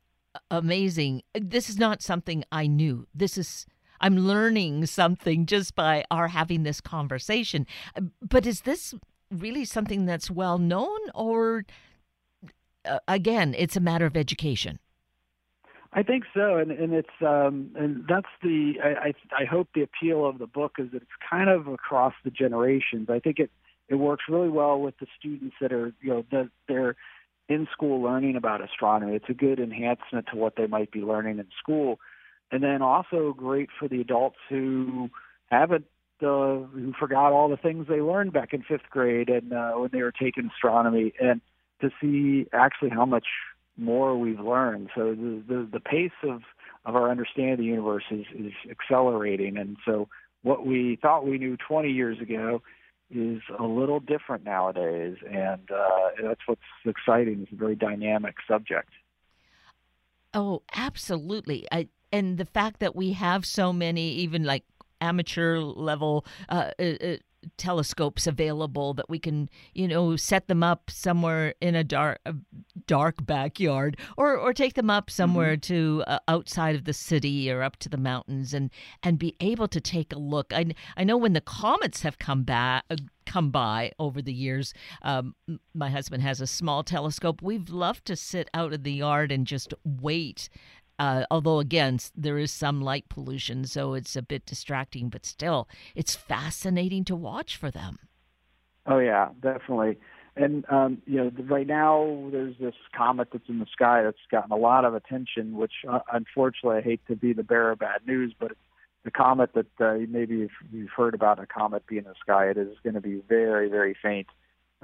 amazing. 0.49 1.23
This 1.33 1.69
is 1.69 1.77
not 1.77 2.01
something 2.01 2.43
I 2.51 2.67
knew. 2.67 3.07
This 3.13 3.37
is 3.37 3.65
I'm 4.01 4.17
learning 4.17 4.85
something 4.87 5.45
just 5.45 5.75
by 5.75 6.03
our 6.11 6.27
having 6.27 6.63
this 6.63 6.81
conversation. 6.81 7.65
But 8.21 8.45
is 8.45 8.61
this 8.61 8.93
really 9.31 9.65
something 9.65 10.05
that's 10.05 10.29
well 10.29 10.57
known, 10.57 10.99
or 11.13 11.65
uh, 12.85 12.99
again, 13.07 13.55
it's 13.57 13.75
a 13.75 13.79
matter 13.79 14.05
of 14.05 14.17
education? 14.17 14.79
I 15.93 16.03
think 16.03 16.25
so, 16.33 16.57
and 16.57 16.71
and 16.71 16.93
it's 16.93 17.21
um, 17.21 17.71
and 17.75 18.05
that's 18.07 18.27
the 18.43 18.73
I, 18.83 18.89
I 19.07 19.43
I 19.43 19.45
hope 19.45 19.69
the 19.73 19.81
appeal 19.81 20.25
of 20.25 20.39
the 20.39 20.47
book 20.47 20.73
is 20.77 20.91
that 20.91 21.01
it's 21.01 21.11
kind 21.29 21.49
of 21.49 21.67
across 21.67 22.13
the 22.23 22.31
generations. 22.31 23.09
I 23.09 23.19
think 23.19 23.39
it 23.39 23.49
it 23.89 23.95
works 23.95 24.25
really 24.29 24.49
well 24.49 24.79
with 24.79 24.97
the 24.99 25.07
students 25.19 25.55
that 25.61 25.71
are 25.71 25.93
you 26.01 26.09
know 26.09 26.25
that 26.31 26.49
they're 26.67 26.95
in 27.47 27.67
school 27.71 28.01
learning 28.01 28.35
about 28.35 28.63
astronomy. 28.63 29.15
It's 29.15 29.29
a 29.29 29.33
good 29.33 29.59
enhancement 29.59 30.27
to 30.31 30.37
what 30.37 30.55
they 30.55 30.67
might 30.67 30.91
be 30.91 31.01
learning 31.01 31.39
in 31.39 31.47
school, 31.59 31.99
and 32.51 32.63
then 32.63 32.81
also 32.81 33.33
great 33.37 33.69
for 33.79 33.87
the 33.87 34.01
adults 34.01 34.37
who 34.49 35.09
haven't 35.47 35.85
uh, 36.21 36.65
who 36.71 36.93
forgot 36.97 37.31
all 37.31 37.49
the 37.49 37.57
things 37.57 37.87
they 37.87 38.01
learned 38.01 38.33
back 38.33 38.53
in 38.53 38.63
fifth 38.63 38.89
grade 38.89 39.29
and 39.29 39.53
uh, 39.53 39.73
when 39.73 39.89
they 39.91 40.01
were 40.01 40.13
taking 40.13 40.49
astronomy, 40.53 41.13
and 41.19 41.41
to 41.81 41.89
see 42.01 42.47
actually 42.53 42.89
how 42.89 43.05
much 43.05 43.27
more 43.77 44.17
we've 44.17 44.39
learned. 44.39 44.89
So 44.95 45.11
the 45.11 45.43
the, 45.47 45.69
the 45.73 45.79
pace 45.79 46.11
of 46.23 46.41
of 46.85 46.95
our 46.95 47.09
understanding 47.09 47.53
of 47.53 47.59
the 47.59 47.65
universe 47.65 48.03
is, 48.11 48.25
is 48.35 48.53
accelerating, 48.69 49.57
and 49.57 49.77
so 49.85 50.07
what 50.43 50.65
we 50.65 50.97
thought 51.01 51.25
we 51.25 51.39
knew 51.39 51.57
20 51.57 51.89
years 51.89 52.19
ago 52.21 52.61
is 53.09 53.41
a 53.57 53.63
little 53.63 53.99
different 53.99 54.43
nowadays, 54.43 55.17
and 55.29 55.69
uh, 55.71 56.09
that's 56.21 56.41
what's 56.45 56.61
exciting. 56.85 57.41
It's 57.43 57.51
a 57.51 57.55
very 57.55 57.75
dynamic 57.75 58.35
subject. 58.47 58.89
Oh, 60.33 60.63
absolutely. 60.73 61.65
I, 61.71 61.87
and 62.11 62.37
the 62.37 62.45
fact 62.45 62.79
that 62.79 62.95
we 62.95 63.13
have 63.13 63.45
so 63.45 63.71
many, 63.71 64.13
even 64.15 64.43
like 64.43 64.63
amateur 65.01 65.59
level 65.59 66.25
uh, 66.49 66.71
uh, 66.79 66.83
uh 66.83 67.17
telescopes 67.57 68.27
available 68.27 68.93
that 68.93 69.09
we 69.09 69.19
can, 69.19 69.49
you 69.73 69.87
know, 69.87 70.15
set 70.15 70.47
them 70.47 70.63
up 70.63 70.89
somewhere 70.89 71.53
in 71.61 71.75
a 71.75 71.83
dark, 71.83 72.19
a 72.25 72.33
dark 72.87 73.25
backyard, 73.25 73.97
or 74.17 74.37
or 74.37 74.53
take 74.53 74.73
them 74.73 74.89
up 74.89 75.09
somewhere 75.09 75.55
mm-hmm. 75.55 75.73
to 75.73 76.03
uh, 76.07 76.19
outside 76.27 76.75
of 76.75 76.85
the 76.85 76.93
city 76.93 77.51
or 77.51 77.61
up 77.61 77.77
to 77.77 77.89
the 77.89 77.97
mountains, 77.97 78.53
and 78.53 78.69
and 79.03 79.19
be 79.19 79.35
able 79.39 79.67
to 79.67 79.81
take 79.81 80.13
a 80.13 80.19
look. 80.19 80.53
I 80.53 80.65
I 80.97 81.03
know 81.03 81.17
when 81.17 81.33
the 81.33 81.41
comets 81.41 82.01
have 82.01 82.17
come 82.19 82.43
back. 82.43 82.83
Uh, 82.89 82.97
come 83.25 83.49
by 83.49 83.91
over 83.97 84.21
the 84.21 84.31
years. 84.31 84.71
Um, 85.01 85.33
my 85.73 85.89
husband 85.89 86.21
has 86.21 86.41
a 86.41 86.47
small 86.47 86.83
telescope. 86.83 87.41
We've 87.41 87.69
loved 87.69 88.05
to 88.05 88.15
sit 88.15 88.51
out 88.53 88.71
in 88.71 88.83
the 88.83 88.93
yard 88.93 89.31
and 89.31 89.47
just 89.47 89.73
wait 89.83 90.47
uh, 90.99 91.25
although 91.29 91.59
again, 91.59 91.99
there 92.15 92.37
is 92.37 92.51
some 92.51 92.81
light 92.81 93.09
pollution, 93.09 93.65
so 93.65 93.93
it's 93.93 94.15
a 94.15 94.21
bit 94.21 94.45
distracting, 94.45 95.09
but 95.09 95.25
still, 95.25 95.67
it's 95.95 96.15
fascinating 96.15 97.03
to 97.05 97.15
watch 97.15 97.57
for 97.57 97.71
them. 97.71 97.99
Oh 98.85 98.99
yeah, 98.99 99.29
definitely. 99.41 99.97
And 100.37 100.65
um, 100.69 101.01
you 101.05 101.17
know, 101.17 101.31
right 101.45 101.67
now 101.67 102.29
there's 102.31 102.57
this 102.59 102.75
comet 102.95 103.29
that's 103.31 103.47
in 103.47 103.59
the 103.59 103.65
sky 103.71 104.03
that's 104.03 104.17
gotten 104.29 104.51
a 104.51 104.57
lot 104.57 104.85
of 104.85 104.93
attention. 104.93 105.57
Which, 105.57 105.73
uh, 105.89 105.99
unfortunately, 106.11 106.79
I 106.79 106.81
hate 106.81 107.01
to 107.07 107.15
be 107.15 107.33
the 107.33 107.43
bearer 107.43 107.71
of 107.71 107.79
bad 107.79 108.01
news, 108.05 108.33
but 108.37 108.51
the 109.03 109.11
comet 109.11 109.51
that 109.53 109.67
uh, 109.79 109.97
maybe 110.09 110.41
if 110.41 110.51
you've 110.71 110.89
heard 110.89 111.13
about 111.13 111.39
a 111.39 111.45
comet 111.45 111.87
being 111.87 112.03
in 112.03 112.09
the 112.09 112.15
sky, 112.19 112.49
it 112.49 112.57
is 112.57 112.75
going 112.83 112.95
to 112.95 113.01
be 113.01 113.21
very, 113.27 113.69
very 113.69 113.95
faint. 114.01 114.27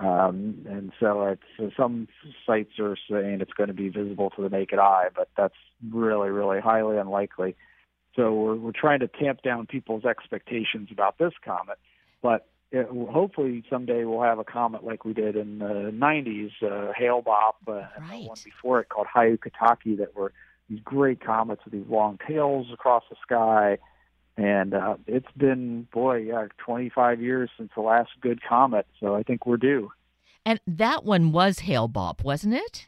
Um, 0.02 0.66
and 0.68 0.92
so 1.00 1.24
it's 1.28 1.76
some 1.78 2.08
sites 2.46 2.80
are 2.80 2.98
saying 3.10 3.40
it's 3.42 3.54
going 3.54 3.68
to 3.68 3.74
be 3.74 3.90
visible 3.90 4.32
to 4.32 4.42
the 4.42 4.50
naked 4.50 4.80
eye, 4.80 5.10
but 5.16 5.30
that's 5.38 5.56
really, 5.92 6.30
really 6.30 6.60
highly 6.60 6.98
unlikely. 6.98 7.56
So 8.16 8.34
we're, 8.34 8.56
we're 8.56 8.72
trying 8.72 9.00
to 9.02 9.08
tamp 9.08 9.44
down 9.44 9.68
people's 9.68 10.04
expectations 10.04 10.90
about 10.92 11.20
this 11.20 11.34
comet, 11.46 11.78
but 12.22 12.48
it, 12.72 12.88
hopefully 12.88 13.64
someday 13.70 14.04
we'll 14.04 14.24
have 14.24 14.40
a 14.40 14.44
comet 14.44 14.84
like 14.84 15.06
we 15.06 15.14
did 15.14 15.36
in 15.36 15.60
the 15.60 15.92
90s, 15.94 16.52
uh, 16.64 16.94
Hale-Bopp, 16.98 17.68
uh, 17.68 17.72
right. 17.72 17.88
and 17.98 18.10
the 18.10 18.28
one 18.28 18.38
before 18.44 18.80
it 18.80 18.90
called 18.90 19.08
Hyakutake 19.14 19.98
that 19.98 20.16
were 20.16 20.34
these 20.68 20.80
great 20.84 21.24
comets 21.24 21.62
with 21.64 21.74
these 21.74 21.88
long 21.88 22.18
tails 22.28 22.68
across 22.74 23.04
the 23.10 23.18
sky. 23.22 23.78
And 24.42 24.74
uh, 24.74 24.96
it's 25.06 25.32
been, 25.38 25.88
boy, 25.94 26.18
yeah, 26.18 26.48
25 26.58 27.22
years 27.22 27.52
since 27.56 27.70
the 27.76 27.82
last 27.82 28.10
good 28.22 28.42
comet, 28.42 28.88
so 29.00 29.14
I 29.14 29.22
think 29.22 29.46
we're 29.46 29.58
due. 29.58 29.92
And 30.44 30.60
that 30.66 31.06
one 31.06 31.32
was 31.32 31.60
Hale-Bopp, 31.60 32.24
wasn't 32.24 32.56
it? 32.56 32.88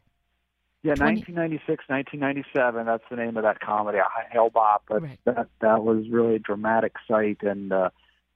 Yeah, 0.81 0.95
20... 0.95 1.21
1996, 1.21 1.87
1997. 1.87 2.85
That's 2.87 3.03
the 3.07 3.17
name 3.17 3.37
of 3.37 3.43
that 3.43 3.59
comedy, 3.59 3.99
Hale-Bopp. 4.31 4.79
But 4.89 5.03
right. 5.03 5.19
that 5.25 5.47
that 5.61 5.83
was 5.83 6.09
really 6.09 6.35
a 6.35 6.39
dramatic 6.39 6.93
sight, 7.07 7.43
and 7.43 7.71
uh, 7.71 7.91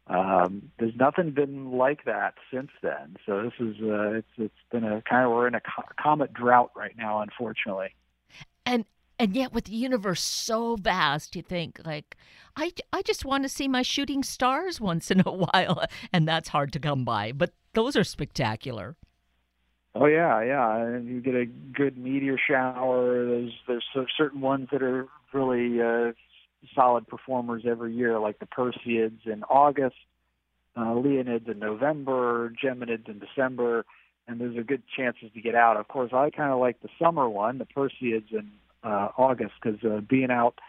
um, 0.05 0.71
there's 0.77 0.95
nothing 0.95 1.31
been 1.31 1.71
like 1.71 2.05
that 2.05 2.35
since 2.53 2.69
then. 2.83 3.17
So 3.25 3.41
this 3.41 3.53
is 3.59 3.81
uh, 3.81 4.11
it's 4.11 4.27
it's 4.37 4.53
been 4.71 4.83
a 4.83 5.01
kind 5.01 5.25
of 5.25 5.31
we're 5.31 5.47
in 5.47 5.55
a 5.55 5.61
co- 5.61 5.89
comet 5.99 6.33
drought 6.33 6.69
right 6.75 6.95
now, 6.95 7.21
unfortunately. 7.21 7.95
And 8.65 8.85
and 9.19 9.35
yet 9.35 9.53
with 9.53 9.65
the 9.65 9.75
universe 9.75 10.21
so 10.21 10.75
vast, 10.75 11.35
you 11.35 11.41
think 11.41 11.79
like 11.85 12.15
I 12.55 12.71
I 12.93 13.01
just 13.01 13.25
want 13.25 13.43
to 13.43 13.49
see 13.49 13.67
my 13.67 13.81
shooting 13.81 14.23
stars 14.23 14.79
once 14.79 15.11
in 15.11 15.21
a 15.25 15.31
while, 15.31 15.85
and 16.13 16.27
that's 16.27 16.49
hard 16.49 16.71
to 16.73 16.79
come 16.79 17.03
by. 17.03 17.31
But 17.31 17.53
those 17.73 17.95
are 17.95 18.03
spectacular. 18.03 18.95
Oh 19.95 20.05
yeah, 20.05 20.43
yeah, 20.43 20.99
you 20.99 21.21
get 21.21 21.33
a 21.33 21.45
good 21.45 21.97
meteor 21.97 22.37
shower. 22.37 23.25
There's 23.25 23.53
there's 23.67 23.85
certain 24.15 24.41
ones 24.41 24.69
that 24.71 24.83
are 24.83 25.07
really 25.33 25.81
uh, 25.81 26.11
solid 26.75 27.07
performers 27.07 27.63
every 27.67 27.93
year, 27.95 28.19
like 28.19 28.39
the 28.39 28.45
Perseids 28.45 29.25
in 29.25 29.43
August, 29.43 29.95
uh, 30.75 30.93
Leonids 30.93 31.49
in 31.49 31.59
November, 31.59 32.53
Geminids 32.63 33.09
in 33.09 33.19
December, 33.19 33.85
and 34.27 34.39
there's 34.39 34.57
a 34.57 34.63
good 34.63 34.83
chances 34.95 35.31
to 35.33 35.41
get 35.41 35.55
out. 35.55 35.77
Of 35.77 35.87
course, 35.87 36.11
I 36.13 36.29
kind 36.29 36.51
of 36.51 36.59
like 36.59 36.81
the 36.81 36.89
summer 37.01 37.27
one, 37.27 37.57
the 37.57 37.65
Perseids 37.65 38.31
in 38.31 38.51
uh, 38.87 39.09
August, 39.17 39.53
because 39.61 39.83
uh, 39.83 40.01
being 40.01 40.31
out 40.31 40.59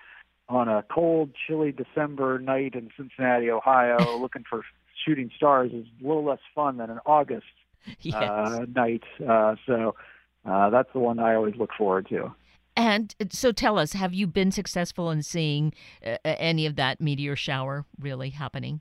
on 0.48 0.68
a 0.68 0.82
cold, 0.90 1.30
chilly 1.46 1.72
December 1.72 2.38
night 2.38 2.74
in 2.74 2.90
Cincinnati, 2.96 3.50
Ohio, 3.50 4.18
looking 4.20 4.44
for 4.48 4.62
shooting 5.04 5.30
stars 5.36 5.70
is 5.72 5.86
a 6.02 6.06
little 6.06 6.24
less 6.24 6.40
fun 6.54 6.78
than 6.78 6.90
an 6.90 6.98
August 7.06 7.46
yes. 8.00 8.14
uh, 8.14 8.66
night. 8.74 9.04
Uh, 9.26 9.56
so 9.66 9.94
uh, 10.44 10.70
that's 10.70 10.92
the 10.92 10.98
one 10.98 11.18
I 11.18 11.34
always 11.34 11.54
look 11.56 11.70
forward 11.76 12.08
to. 12.08 12.34
And 12.76 13.14
uh, 13.20 13.26
so 13.30 13.52
tell 13.52 13.78
us, 13.78 13.92
have 13.92 14.14
you 14.14 14.26
been 14.26 14.50
successful 14.50 15.10
in 15.10 15.22
seeing 15.22 15.72
uh, 16.04 16.16
any 16.24 16.66
of 16.66 16.76
that 16.76 17.00
meteor 17.00 17.36
shower 17.36 17.84
really 17.98 18.30
happening? 18.30 18.80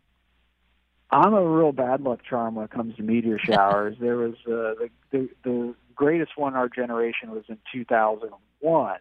I'm 1.10 1.34
a 1.34 1.44
real 1.44 1.72
bad 1.72 2.02
luck 2.02 2.20
charm 2.28 2.56
when 2.56 2.66
it 2.66 2.72
comes 2.72 2.96
to 2.98 3.04
meteor 3.04 3.40
showers. 3.44 3.96
there 4.00 4.18
was 4.18 4.34
uh, 4.48 4.76
the, 4.80 4.90
the 5.12 5.30
the 5.44 5.76
greatest 5.96 6.38
one 6.38 6.56
our 6.56 6.70
generation 6.70 7.32
was 7.32 7.44
in 7.50 7.58
2001, 7.74 8.98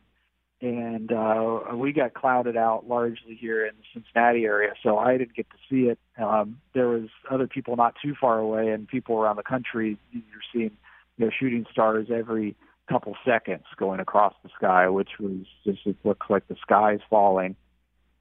and 0.61 1.13
uh, 1.13 1.61
we 1.75 1.93
got 1.93 2.15
clouded 2.15 2.57
out 2.57 2.89
largely 2.89 3.35
here 3.39 3.67
in 3.67 3.75
the 3.77 3.85
Cincinnati 3.93 4.45
area, 4.45 4.73
so 4.83 4.97
I 4.97 5.19
didn't 5.19 5.35
get 5.35 5.47
to 5.51 5.57
see 5.69 5.91
it. 5.91 5.99
Um, 6.19 6.61
there 6.75 6.89
was 6.89 7.09
other 7.31 7.47
people 7.47 7.77
not 7.77 7.95
too 8.03 8.15
far 8.19 8.39
away, 8.39 8.69
and 8.69 8.89
people 8.89 9.17
around 9.19 9.37
the 9.37 9.43
country. 9.43 9.99
You're 10.13 10.23
seeing 10.53 10.71
you 11.19 11.27
know 11.27 11.31
shooting 11.39 11.67
stars 11.71 12.09
every 12.13 12.57
couple 12.89 13.15
seconds 13.25 13.65
going 13.77 14.01
across 14.01 14.35
the 14.43 14.51
sky, 14.57 14.89
which 14.89 15.11
was 15.21 15.45
just 15.65 15.81
it 15.85 15.97
looks 16.05 16.27
like 16.31 16.49
the 16.49 16.57
sky's 16.63 17.01
falling. 17.11 17.57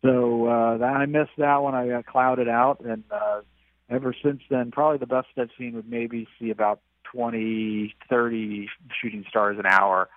So 0.04 0.48
uh, 0.48 0.78
that, 0.80 0.86
I 0.86 1.06
missed 1.06 1.38
that 1.38 1.58
one. 1.58 1.74
I 1.74 1.88
got 1.88 2.06
clouded 2.06 2.50
out, 2.50 2.82
and 2.82 3.04
uh, 3.12 3.41
ever 3.89 4.13
since 4.21 4.41
then, 4.50 4.71
probably 4.71 4.98
the 4.98 5.08
best 5.08 5.28
I've 5.38 5.50
seen 5.58 5.76
would 5.76 5.89
maybe 5.89 6.28
see 6.38 6.50
about 6.50 6.82
20, 7.13 7.95
30 8.10 8.67
shooting 9.02 9.24
stars 9.30 9.58
an 9.58 9.65
hour 9.65 10.10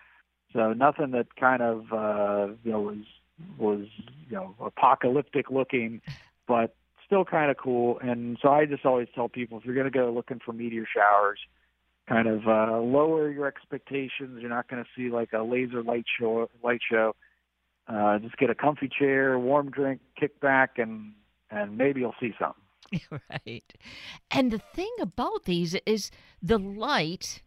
so 0.52 0.72
nothing 0.72 1.10
that 1.12 1.36
kind 1.36 1.62
of 1.62 1.92
uh, 1.92 2.52
you 2.64 2.72
know 2.72 2.80
was 2.80 3.04
was 3.58 3.86
you 4.28 4.36
know 4.36 4.54
apocalyptic 4.60 5.50
looking, 5.50 6.00
but 6.46 6.74
still 7.04 7.24
kind 7.24 7.50
of 7.50 7.56
cool. 7.56 7.98
And 8.00 8.38
so 8.40 8.50
I 8.50 8.66
just 8.66 8.84
always 8.84 9.08
tell 9.14 9.28
people 9.28 9.58
if 9.58 9.64
you're 9.64 9.74
going 9.74 9.90
to 9.90 9.96
go 9.96 10.12
looking 10.12 10.40
for 10.44 10.52
meteor 10.52 10.86
showers, 10.94 11.38
kind 12.08 12.28
of 12.28 12.46
uh, 12.46 12.78
lower 12.80 13.30
your 13.30 13.46
expectations. 13.46 14.38
You're 14.40 14.50
not 14.50 14.68
going 14.68 14.82
to 14.82 14.88
see 14.96 15.10
like 15.10 15.32
a 15.32 15.42
laser 15.42 15.82
light 15.82 16.06
show. 16.18 16.48
Light 16.62 16.80
show. 16.88 17.14
Uh, 17.86 18.18
just 18.18 18.36
get 18.36 18.50
a 18.50 18.54
comfy 18.54 18.88
chair, 18.88 19.38
warm 19.38 19.70
drink, 19.70 20.00
kick 20.18 20.40
back, 20.40 20.78
and 20.78 21.12
and 21.50 21.78
maybe 21.78 22.00
you'll 22.00 22.14
see 22.20 22.32
something. 22.38 22.62
Right. 23.10 23.74
And 24.30 24.50
the 24.50 24.58
thing 24.58 24.94
about 25.00 25.44
these 25.44 25.74
is 25.84 26.10
the 26.42 26.58
light 26.58 27.42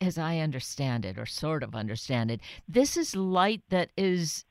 as 0.00 0.18
I 0.18 0.38
understand 0.38 1.04
it, 1.04 1.18
or 1.18 1.26
sort 1.26 1.62
of 1.62 1.74
understand 1.74 2.30
it, 2.30 2.40
this 2.68 2.96
is 2.96 3.16
light 3.16 3.62
that 3.70 3.90
is 3.96 4.44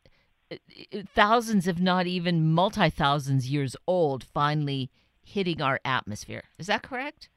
uh, 0.51 0.55
uh, 0.93 1.01
thousands, 1.13 1.67
if 1.67 1.79
not 1.79 2.07
even 2.07 2.51
multi 2.51 2.89
thousands 2.89 3.49
years 3.49 3.75
old, 3.87 4.23
finally 4.23 4.89
hitting 5.23 5.61
our 5.61 5.79
atmosphere. 5.85 6.43
Is 6.57 6.67
that 6.67 6.83
correct? 6.83 7.29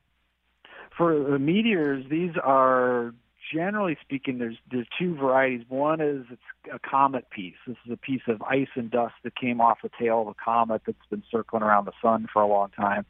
For 0.96 1.18
the 1.18 1.38
meteors, 1.38 2.04
these 2.10 2.32
are 2.42 3.14
generally 3.52 3.96
speaking, 4.02 4.38
there's 4.38 4.56
there's 4.70 4.86
two 4.98 5.14
varieties. 5.14 5.64
One 5.68 6.00
is 6.00 6.26
it's 6.30 6.42
a 6.72 6.78
comet 6.78 7.30
piece. 7.30 7.54
This 7.66 7.76
is 7.86 7.92
a 7.92 7.96
piece 7.96 8.22
of 8.26 8.42
ice 8.42 8.68
and 8.74 8.90
dust 8.90 9.14
that 9.24 9.36
came 9.36 9.60
off 9.60 9.78
the 9.82 9.90
tail 9.98 10.22
of 10.22 10.28
a 10.28 10.34
comet 10.34 10.82
that's 10.86 10.98
been 11.10 11.22
circling 11.30 11.62
around 11.62 11.86
the 11.86 11.92
sun 12.02 12.26
for 12.32 12.42
a 12.42 12.46
long 12.46 12.70
time. 12.70 13.06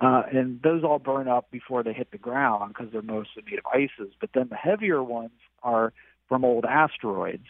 Uh, 0.00 0.22
and 0.32 0.62
those 0.62 0.84
all 0.84 0.98
burn 0.98 1.26
up 1.26 1.50
before 1.50 1.82
they 1.82 1.92
hit 1.92 2.10
the 2.12 2.18
ground 2.18 2.72
because 2.72 2.92
they're 2.92 3.02
mostly 3.02 3.42
made 3.50 3.58
of 3.58 3.66
ices. 3.66 4.14
But 4.20 4.30
then 4.32 4.48
the 4.48 4.56
heavier 4.56 5.02
ones 5.02 5.32
are 5.62 5.92
from 6.28 6.44
old 6.44 6.64
asteroids. 6.64 7.46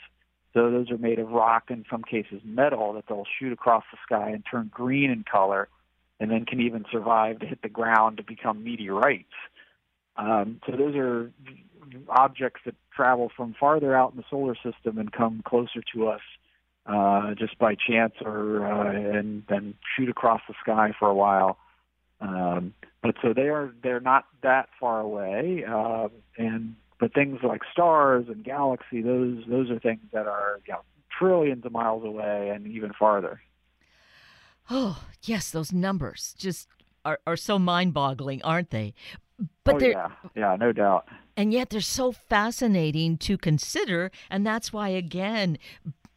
So 0.55 0.71
those 0.71 0.91
are 0.91 0.97
made 0.97 1.19
of 1.19 1.29
rock, 1.29 1.65
in 1.69 1.85
some 1.91 2.03
cases 2.03 2.41
metal, 2.45 2.95
that 2.95 3.05
they'll 3.07 3.27
shoot 3.39 3.53
across 3.53 3.85
the 3.93 3.99
sky 4.03 4.31
and 4.31 4.43
turn 4.51 4.71
green 4.73 5.11
in 5.11 5.25
color, 5.31 5.69
and 6.21 6.31
then 6.31 6.47
can 6.47 6.61
even 6.61 6.85
survive 6.91 7.41
to 7.41 7.47
hit 7.47 7.61
the 7.63 7.69
ground 7.69 8.17
to 8.17 8.23
become 8.23 8.65
meteorites. 8.65 9.27
Um, 10.17 10.61
so 10.67 10.75
those 10.75 10.97
are 10.97 11.31
objects 12.09 12.63
that 12.65 12.75
travel 12.95 13.31
from 13.37 13.55
farther 13.59 13.95
out 13.95 14.13
in 14.13 14.17
the 14.17 14.25
solar 14.29 14.55
system 14.57 14.99
and 14.99 15.13
come 15.13 15.43
closer 15.47 15.83
to 15.95 16.09
us 16.09 16.21
uh, 16.87 17.35
just 17.35 17.59
by 17.59 17.75
chance, 17.75 18.15
or 18.23 18.67
uh, 18.67 18.91
and 18.91 19.45
then 19.49 19.75
shoot 19.97 20.09
across 20.09 20.41
the 20.49 20.55
sky 20.63 20.93
for 20.99 21.09
a 21.09 21.15
while. 21.15 21.59
Um, 22.20 22.74
but 23.02 23.14
so 23.22 23.33
they 23.33 23.48
are 23.48 23.72
they're 23.83 24.00
not 24.00 24.26
that 24.42 24.68
far 24.81 25.00
away, 25.00 25.64
uh, 25.64 26.09
and 26.37 26.74
but 26.98 27.14
things 27.14 27.40
like 27.42 27.62
stars 27.72 28.26
and 28.28 28.42
galaxy, 28.42 29.02
those 29.02 29.44
those 29.48 29.70
are 29.70 29.78
things 29.78 30.00
that 30.12 30.26
are 30.26 30.61
you 30.66 30.74
know, 30.74 30.81
trillions 31.16 31.64
of 31.64 31.72
miles 31.72 32.04
away 32.04 32.50
and 32.54 32.66
even 32.66 32.92
farther. 32.92 33.40
Oh 34.68 35.04
yes, 35.22 35.50
those 35.50 35.72
numbers 35.72 36.35
just 36.37 36.68
are, 37.04 37.20
are 37.26 37.37
so 37.37 37.59
mind-boggling, 37.59 38.42
aren't 38.42 38.70
they? 38.70 38.94
But 39.62 39.76
oh, 39.76 39.78
they're 39.78 39.90
yeah, 39.92 40.11
yeah, 40.35 40.57
no 40.57 40.72
doubt. 40.72 41.09
And 41.37 41.52
yet 41.52 41.70
they're 41.70 41.81
so 41.81 42.11
fascinating 42.11 43.16
to 43.18 43.38
consider, 43.38 44.11
and 44.28 44.44
that's 44.44 44.72
why 44.72 44.88
again 44.88 45.59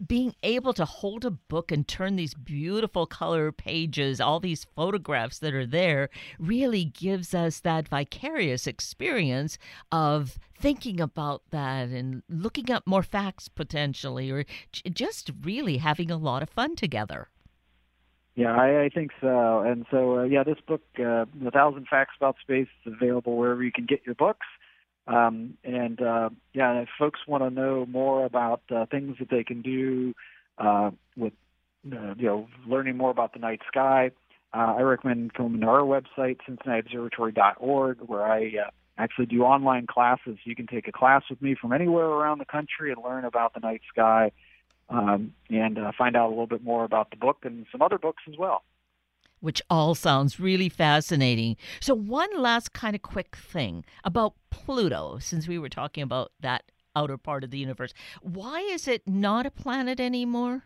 being 0.05 0.33
able 0.43 0.73
to 0.73 0.85
hold 0.85 1.25
a 1.25 1.31
book 1.31 1.71
and 1.71 1.87
turn 1.87 2.15
these 2.15 2.33
beautiful 2.33 3.05
color 3.05 3.51
pages, 3.51 4.19
all 4.19 4.39
these 4.39 4.65
photographs 4.75 5.39
that 5.39 5.53
are 5.53 5.65
there, 5.65 6.09
really 6.39 6.85
gives 6.85 7.33
us 7.33 7.59
that 7.59 7.87
vicarious 7.87 8.67
experience 8.67 9.57
of 9.91 10.39
thinking 10.57 10.99
about 10.99 11.43
that 11.51 11.89
and 11.89 12.23
looking 12.29 12.71
up 12.71 12.85
more 12.87 13.03
facts 13.03 13.47
potentially, 13.47 14.31
or 14.31 14.45
just 14.71 15.31
really 15.43 15.77
having 15.77 16.09
a 16.09 16.17
lot 16.17 16.43
of 16.43 16.49
fun 16.49 16.75
together. 16.75 17.29
Yeah, 18.35 18.55
I, 18.55 18.83
I 18.83 18.89
think 18.89 19.11
so. 19.19 19.59
And 19.59 19.85
so, 19.91 20.19
uh, 20.19 20.23
yeah, 20.23 20.43
this 20.43 20.59
book, 20.65 20.81
uh, 20.97 21.25
"A 21.45 21.51
Thousand 21.51 21.87
Facts 21.89 22.13
About 22.17 22.37
Space," 22.41 22.69
is 22.85 22.93
available 22.93 23.35
wherever 23.35 23.61
you 23.61 23.73
can 23.73 23.85
get 23.85 24.01
your 24.05 24.15
books. 24.15 24.47
Um, 25.11 25.57
and 25.63 26.01
uh, 26.01 26.29
yeah, 26.53 26.81
if 26.81 26.89
folks 26.97 27.19
want 27.27 27.43
to 27.43 27.49
know 27.49 27.85
more 27.85 28.25
about 28.25 28.61
uh, 28.73 28.85
things 28.85 29.17
that 29.19 29.29
they 29.29 29.43
can 29.43 29.61
do 29.61 30.13
uh, 30.57 30.91
with, 31.17 31.33
uh, 31.91 32.13
you 32.17 32.27
know, 32.27 32.47
learning 32.65 32.97
more 32.97 33.11
about 33.11 33.33
the 33.33 33.39
night 33.39 33.59
sky, 33.67 34.11
uh, 34.53 34.75
I 34.77 34.81
recommend 34.81 35.33
coming 35.33 35.61
to 35.61 35.67
our 35.67 35.81
website, 35.81 36.37
CincinnatiObservatory.org, 36.47 37.97
where 38.05 38.23
I 38.23 38.53
uh, 38.65 38.69
actually 38.97 39.25
do 39.25 39.43
online 39.43 39.85
classes. 39.85 40.37
You 40.45 40.55
can 40.55 40.67
take 40.67 40.87
a 40.87 40.91
class 40.93 41.23
with 41.29 41.41
me 41.41 41.55
from 41.59 41.73
anywhere 41.73 42.05
around 42.05 42.37
the 42.37 42.45
country 42.45 42.91
and 42.91 43.03
learn 43.03 43.25
about 43.25 43.53
the 43.53 43.59
night 43.59 43.81
sky 43.91 44.31
um, 44.89 45.33
and 45.49 45.77
find 45.97 46.15
out 46.15 46.27
a 46.27 46.29
little 46.29 46.47
bit 46.47 46.63
more 46.63 46.85
about 46.85 47.09
the 47.09 47.17
book 47.17 47.39
and 47.43 47.65
some 47.71 47.81
other 47.81 47.97
books 47.97 48.23
as 48.29 48.37
well 48.37 48.63
which 49.41 49.61
all 49.69 49.93
sounds 49.93 50.39
really 50.39 50.69
fascinating. 50.69 51.57
So, 51.81 51.93
one 51.93 52.29
last 52.37 52.73
kind 52.73 52.95
of 52.95 53.01
quick 53.01 53.35
thing 53.35 53.83
about 54.03 54.35
Pluto, 54.49 55.17
since 55.19 55.47
we 55.47 55.59
were 55.59 55.69
talking 55.69 56.03
about 56.03 56.31
that 56.39 56.63
outer 56.95 57.17
part 57.17 57.43
of 57.43 57.51
the 57.51 57.57
universe. 57.57 57.93
Why 58.21 58.59
is 58.59 58.87
it 58.87 59.07
not 59.07 59.45
a 59.45 59.51
planet 59.51 59.99
anymore? 59.99 60.63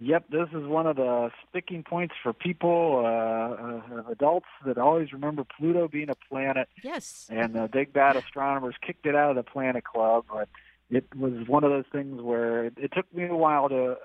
Yep, 0.00 0.26
this 0.30 0.48
is 0.52 0.64
one 0.64 0.86
of 0.86 0.94
the 0.94 1.30
sticking 1.48 1.82
points 1.82 2.14
for 2.22 2.32
people, 2.32 3.02
uh, 3.04 3.96
uh, 3.98 4.10
adults 4.12 4.46
that 4.64 4.78
always 4.78 5.12
remember 5.12 5.44
Pluto 5.58 5.88
being 5.88 6.08
a 6.08 6.14
planet. 6.14 6.68
Yes. 6.84 7.26
And 7.28 7.52
the 7.52 7.68
big 7.72 7.92
bad 7.92 8.14
astronomers 8.16 8.76
kicked 8.80 9.06
it 9.06 9.16
out 9.16 9.30
of 9.30 9.36
the 9.36 9.42
Planet 9.42 9.82
Club, 9.82 10.26
but 10.32 10.48
it 10.88 11.04
was 11.16 11.48
one 11.48 11.64
of 11.64 11.70
those 11.70 11.84
things 11.90 12.22
where 12.22 12.66
it, 12.66 12.74
it 12.76 12.92
took 12.94 13.12
me 13.12 13.26
a 13.26 13.34
while 13.34 13.68
to 13.68 13.92
uh, 13.92 13.96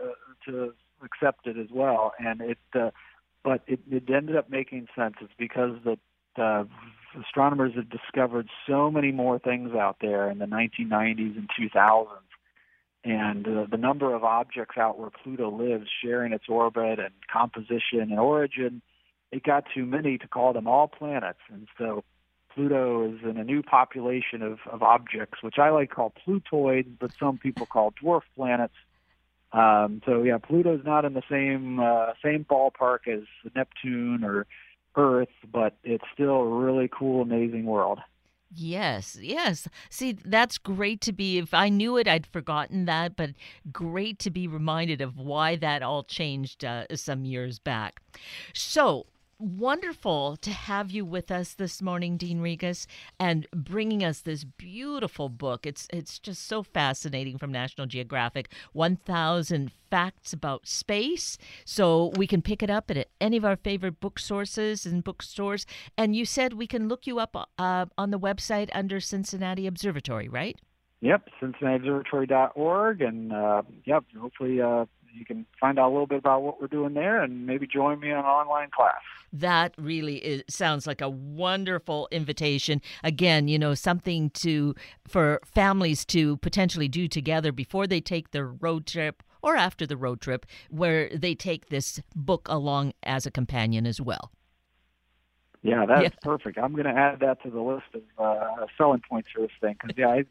to 0.46 0.74
accept 1.04 1.46
it 1.46 1.58
as 1.58 1.68
well, 1.72 2.14
and 2.18 2.42
it 2.42 2.58
uh, 2.74 2.90
but 3.44 3.62
it, 3.68 3.80
it 3.90 4.10
ended 4.10 4.36
up 4.36 4.50
making 4.50 4.88
sense. 4.96 5.16
It's 5.22 5.34
because 5.38 5.78
the 5.84 5.98
uh, 6.42 6.64
astronomers 7.20 7.74
had 7.76 7.90
discovered 7.90 8.48
so 8.68 8.90
many 8.90 9.12
more 9.12 9.40
things 9.40 9.76
out 9.76 9.98
there 10.02 10.30
in 10.30 10.40
the 10.40 10.46
1990s 10.46 11.38
and 11.38 11.50
2000s, 11.60 12.08
and 13.04 13.48
uh, 13.48 13.66
the 13.70 13.78
number 13.78 14.16
of 14.16 14.24
objects 14.24 14.78
out 14.78 14.98
where 14.98 15.10
Pluto 15.10 15.52
lives, 15.52 15.88
sharing 16.04 16.34
its 16.34 16.46
orbit 16.48 17.00
and 17.00 17.14
composition 17.32 18.00
and 18.00 18.20
origin, 18.20 18.82
it 19.32 19.44
got 19.44 19.66
too 19.74 19.86
many 19.86 20.18
to 20.18 20.28
call 20.28 20.54
them 20.54 20.68
all 20.68 20.88
planets, 20.88 21.40
and 21.52 21.68
so. 21.78 22.04
Pluto 22.56 23.12
is 23.12 23.20
in 23.24 23.38
a 23.38 23.44
new 23.44 23.64
population 23.64 24.44
of, 24.44 24.60
of 24.72 24.84
objects, 24.84 25.42
which 25.42 25.58
I 25.58 25.72
like 25.72 25.90
to 25.90 25.96
call 25.96 26.14
Plutoids, 26.24 27.00
but 27.00 27.12
some 27.20 27.40
people 27.40 27.66
call 27.66 27.92
dwarf 27.94 28.22
planets 28.36 28.76
um, 29.54 30.02
so 30.06 30.24
yeah, 30.24 30.38
Pluto's 30.38 30.84
not 30.84 31.06
in 31.06 31.14
the 31.14 31.24
same 31.30 31.80
uh, 31.80 32.14
same 32.24 32.44
ballpark 32.44 33.08
as 33.08 33.24
Neptune 33.56 34.24
or 34.24 34.48
Earth, 34.96 35.30
but 35.52 35.78
it's 35.84 36.04
still 36.14 36.36
a 36.36 36.48
really 36.48 36.90
cool, 36.92 37.22
amazing 37.22 37.66
world. 37.66 38.00
Yes, 38.56 39.18
yes. 39.20 39.68
See, 39.90 40.14
that's 40.14 40.60
great 40.60 41.02
to 41.02 41.12
be. 41.12 41.40
If 41.40 41.54
I 41.54 41.70
knew 41.70 41.98
it, 41.98 42.08
I'd 42.08 42.28
forgotten 42.28 42.86
that, 42.86 43.16
but 43.16 43.32
great 43.72 44.20
to 44.20 44.30
be 44.30 44.48
reminded 44.48 45.02
of 45.02 45.18
why 45.18 45.56
that 45.56 45.82
all 45.82 46.04
changed 46.04 46.64
uh, 46.64 46.86
some 46.94 47.26
years 47.26 47.58
back. 47.58 48.00
So, 48.54 49.08
wonderful 49.40 50.38
to 50.38 50.52
have 50.52 50.92
you 50.92 51.06
with 51.06 51.32
us 51.32 51.54
this 51.54 51.82
morning, 51.82 52.18
Dean 52.18 52.40
Regas, 52.40 52.86
and 53.20 53.48
bringing 53.54 54.04
us 54.04 54.22
this 54.22 54.44
beautiful 54.44 55.30
book. 55.30 55.66
It's 55.66 55.88
it's 55.92 56.20
just 56.20 56.48
so 56.48 56.64
fascinating 56.64 57.38
from 57.38 57.52
National 57.52 57.88
Geographic. 57.88 58.52
One 58.74 58.96
thousand 58.96 59.72
facts 59.90 60.34
about 60.34 60.68
space. 60.68 61.38
So 61.66 62.12
we 62.16 62.26
can 62.26 62.42
pick 62.42 62.64
it 62.64 62.70
up 62.70 62.90
at 62.90 63.08
any 63.22 63.38
of 63.38 63.46
our 63.46 63.56
favorite 63.56 64.00
book 64.00 64.18
sources 64.18 64.86
and 64.86 65.04
bookstores. 65.04 65.66
And 65.98 66.16
you 66.16 66.26
said 66.26 66.54
we 66.54 66.68
can 66.68 66.88
look 66.88 67.06
you 67.06 67.20
up 67.20 67.36
uh, 67.58 67.86
on 67.98 68.12
the 68.12 68.20
website 68.20 68.70
under 68.74 69.00
Cincinnati 69.00 69.68
Observatory, 69.68 70.30
right? 70.30 70.58
Yep, 71.02 71.28
CincinnatiObservatory.org, 71.42 73.02
and 73.02 73.34
uh, 73.34 73.64
yep, 73.84 74.06
hopefully 74.18 74.62
uh, 74.62 74.86
you 75.14 75.26
can 75.26 75.46
find 75.60 75.80
out 75.80 75.90
a 75.90 75.92
little 75.92 76.08
bit 76.08 76.20
about 76.20 76.42
what 76.42 76.60
we're 76.60 76.68
doing 76.68 76.94
there 76.94 77.22
and 77.22 77.46
maybe 77.46 77.68
join 77.68 78.00
me 78.00 78.10
in 78.10 78.18
an 78.18 78.26
online 78.26 78.70
class. 78.70 79.02
That 79.32 79.74
really 79.78 80.18
is, 80.18 80.44
sounds 80.50 80.86
like 80.86 81.02
a 81.02 81.10
wonderful 81.10 82.08
invitation. 82.12 82.82
Again, 83.04 83.48
you 83.48 83.58
know, 83.58 83.74
something 83.74 84.30
to 84.32 84.76
for 85.08 85.40
families 85.46 86.06
to 86.06 86.38
potentially 86.38 86.88
do 86.88 87.08
together 87.08 87.52
before 87.52 87.88
they 87.88 88.02
take 88.02 88.32
their 88.32 88.48
road 88.48 88.86
trip 88.86 89.24
or 89.42 89.56
after 89.56 89.86
the 89.86 89.98
road 89.98 90.22
trip, 90.22 90.46
where 90.70 91.10
they 91.10 91.36
take 91.36 91.68
this 91.68 92.00
book 92.16 92.48
along 92.50 92.94
as 93.04 93.26
a 93.26 93.32
companion 93.32 93.86
as 93.86 94.00
well. 94.00 94.32
Yeah, 95.62 95.86
that's 95.86 96.04
yeah. 96.04 96.10
perfect. 96.22 96.58
I'm 96.58 96.74
going 96.74 96.86
to 96.86 96.92
add 96.92 97.20
that 97.22 97.42
to 97.44 97.50
the 97.50 97.62
list 97.62 97.86
of 97.94 98.02
uh, 98.18 98.66
selling 98.78 99.02
points 99.08 99.30
for 99.34 99.42
this 99.42 99.52
thing 99.62 99.76
because 99.82 99.98
yeah, 99.98 100.08
I, 100.08 100.26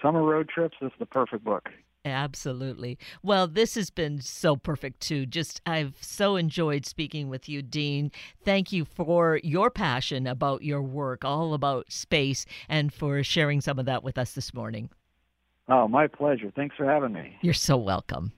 summer 0.00 0.22
road 0.22 0.48
trips. 0.48 0.76
This 0.80 0.88
is 0.92 0.98
the 0.98 1.06
perfect 1.06 1.44
book. 1.44 1.68
Absolutely. 2.04 2.98
Well, 3.22 3.46
this 3.46 3.74
has 3.74 3.90
been 3.90 4.20
so 4.20 4.56
perfect 4.56 5.00
too. 5.00 5.26
Just 5.26 5.60
I've 5.66 5.96
so 6.00 6.36
enjoyed 6.36 6.86
speaking 6.86 7.28
with 7.28 7.48
you, 7.48 7.60
Dean. 7.60 8.10
Thank 8.44 8.72
you 8.72 8.84
for 8.84 9.40
your 9.42 9.70
passion 9.70 10.26
about 10.26 10.62
your 10.62 10.82
work, 10.82 11.24
all 11.24 11.54
about 11.54 11.92
space, 11.92 12.46
and 12.68 12.92
for 12.92 13.22
sharing 13.22 13.60
some 13.60 13.78
of 13.78 13.86
that 13.86 14.02
with 14.04 14.16
us 14.16 14.32
this 14.32 14.54
morning. 14.54 14.90
Oh, 15.68 15.86
my 15.86 16.06
pleasure. 16.06 16.50
Thanks 16.54 16.76
for 16.76 16.86
having 16.86 17.12
me. 17.12 17.36
You're 17.42 17.52
so 17.52 17.76
welcome. 17.76 18.32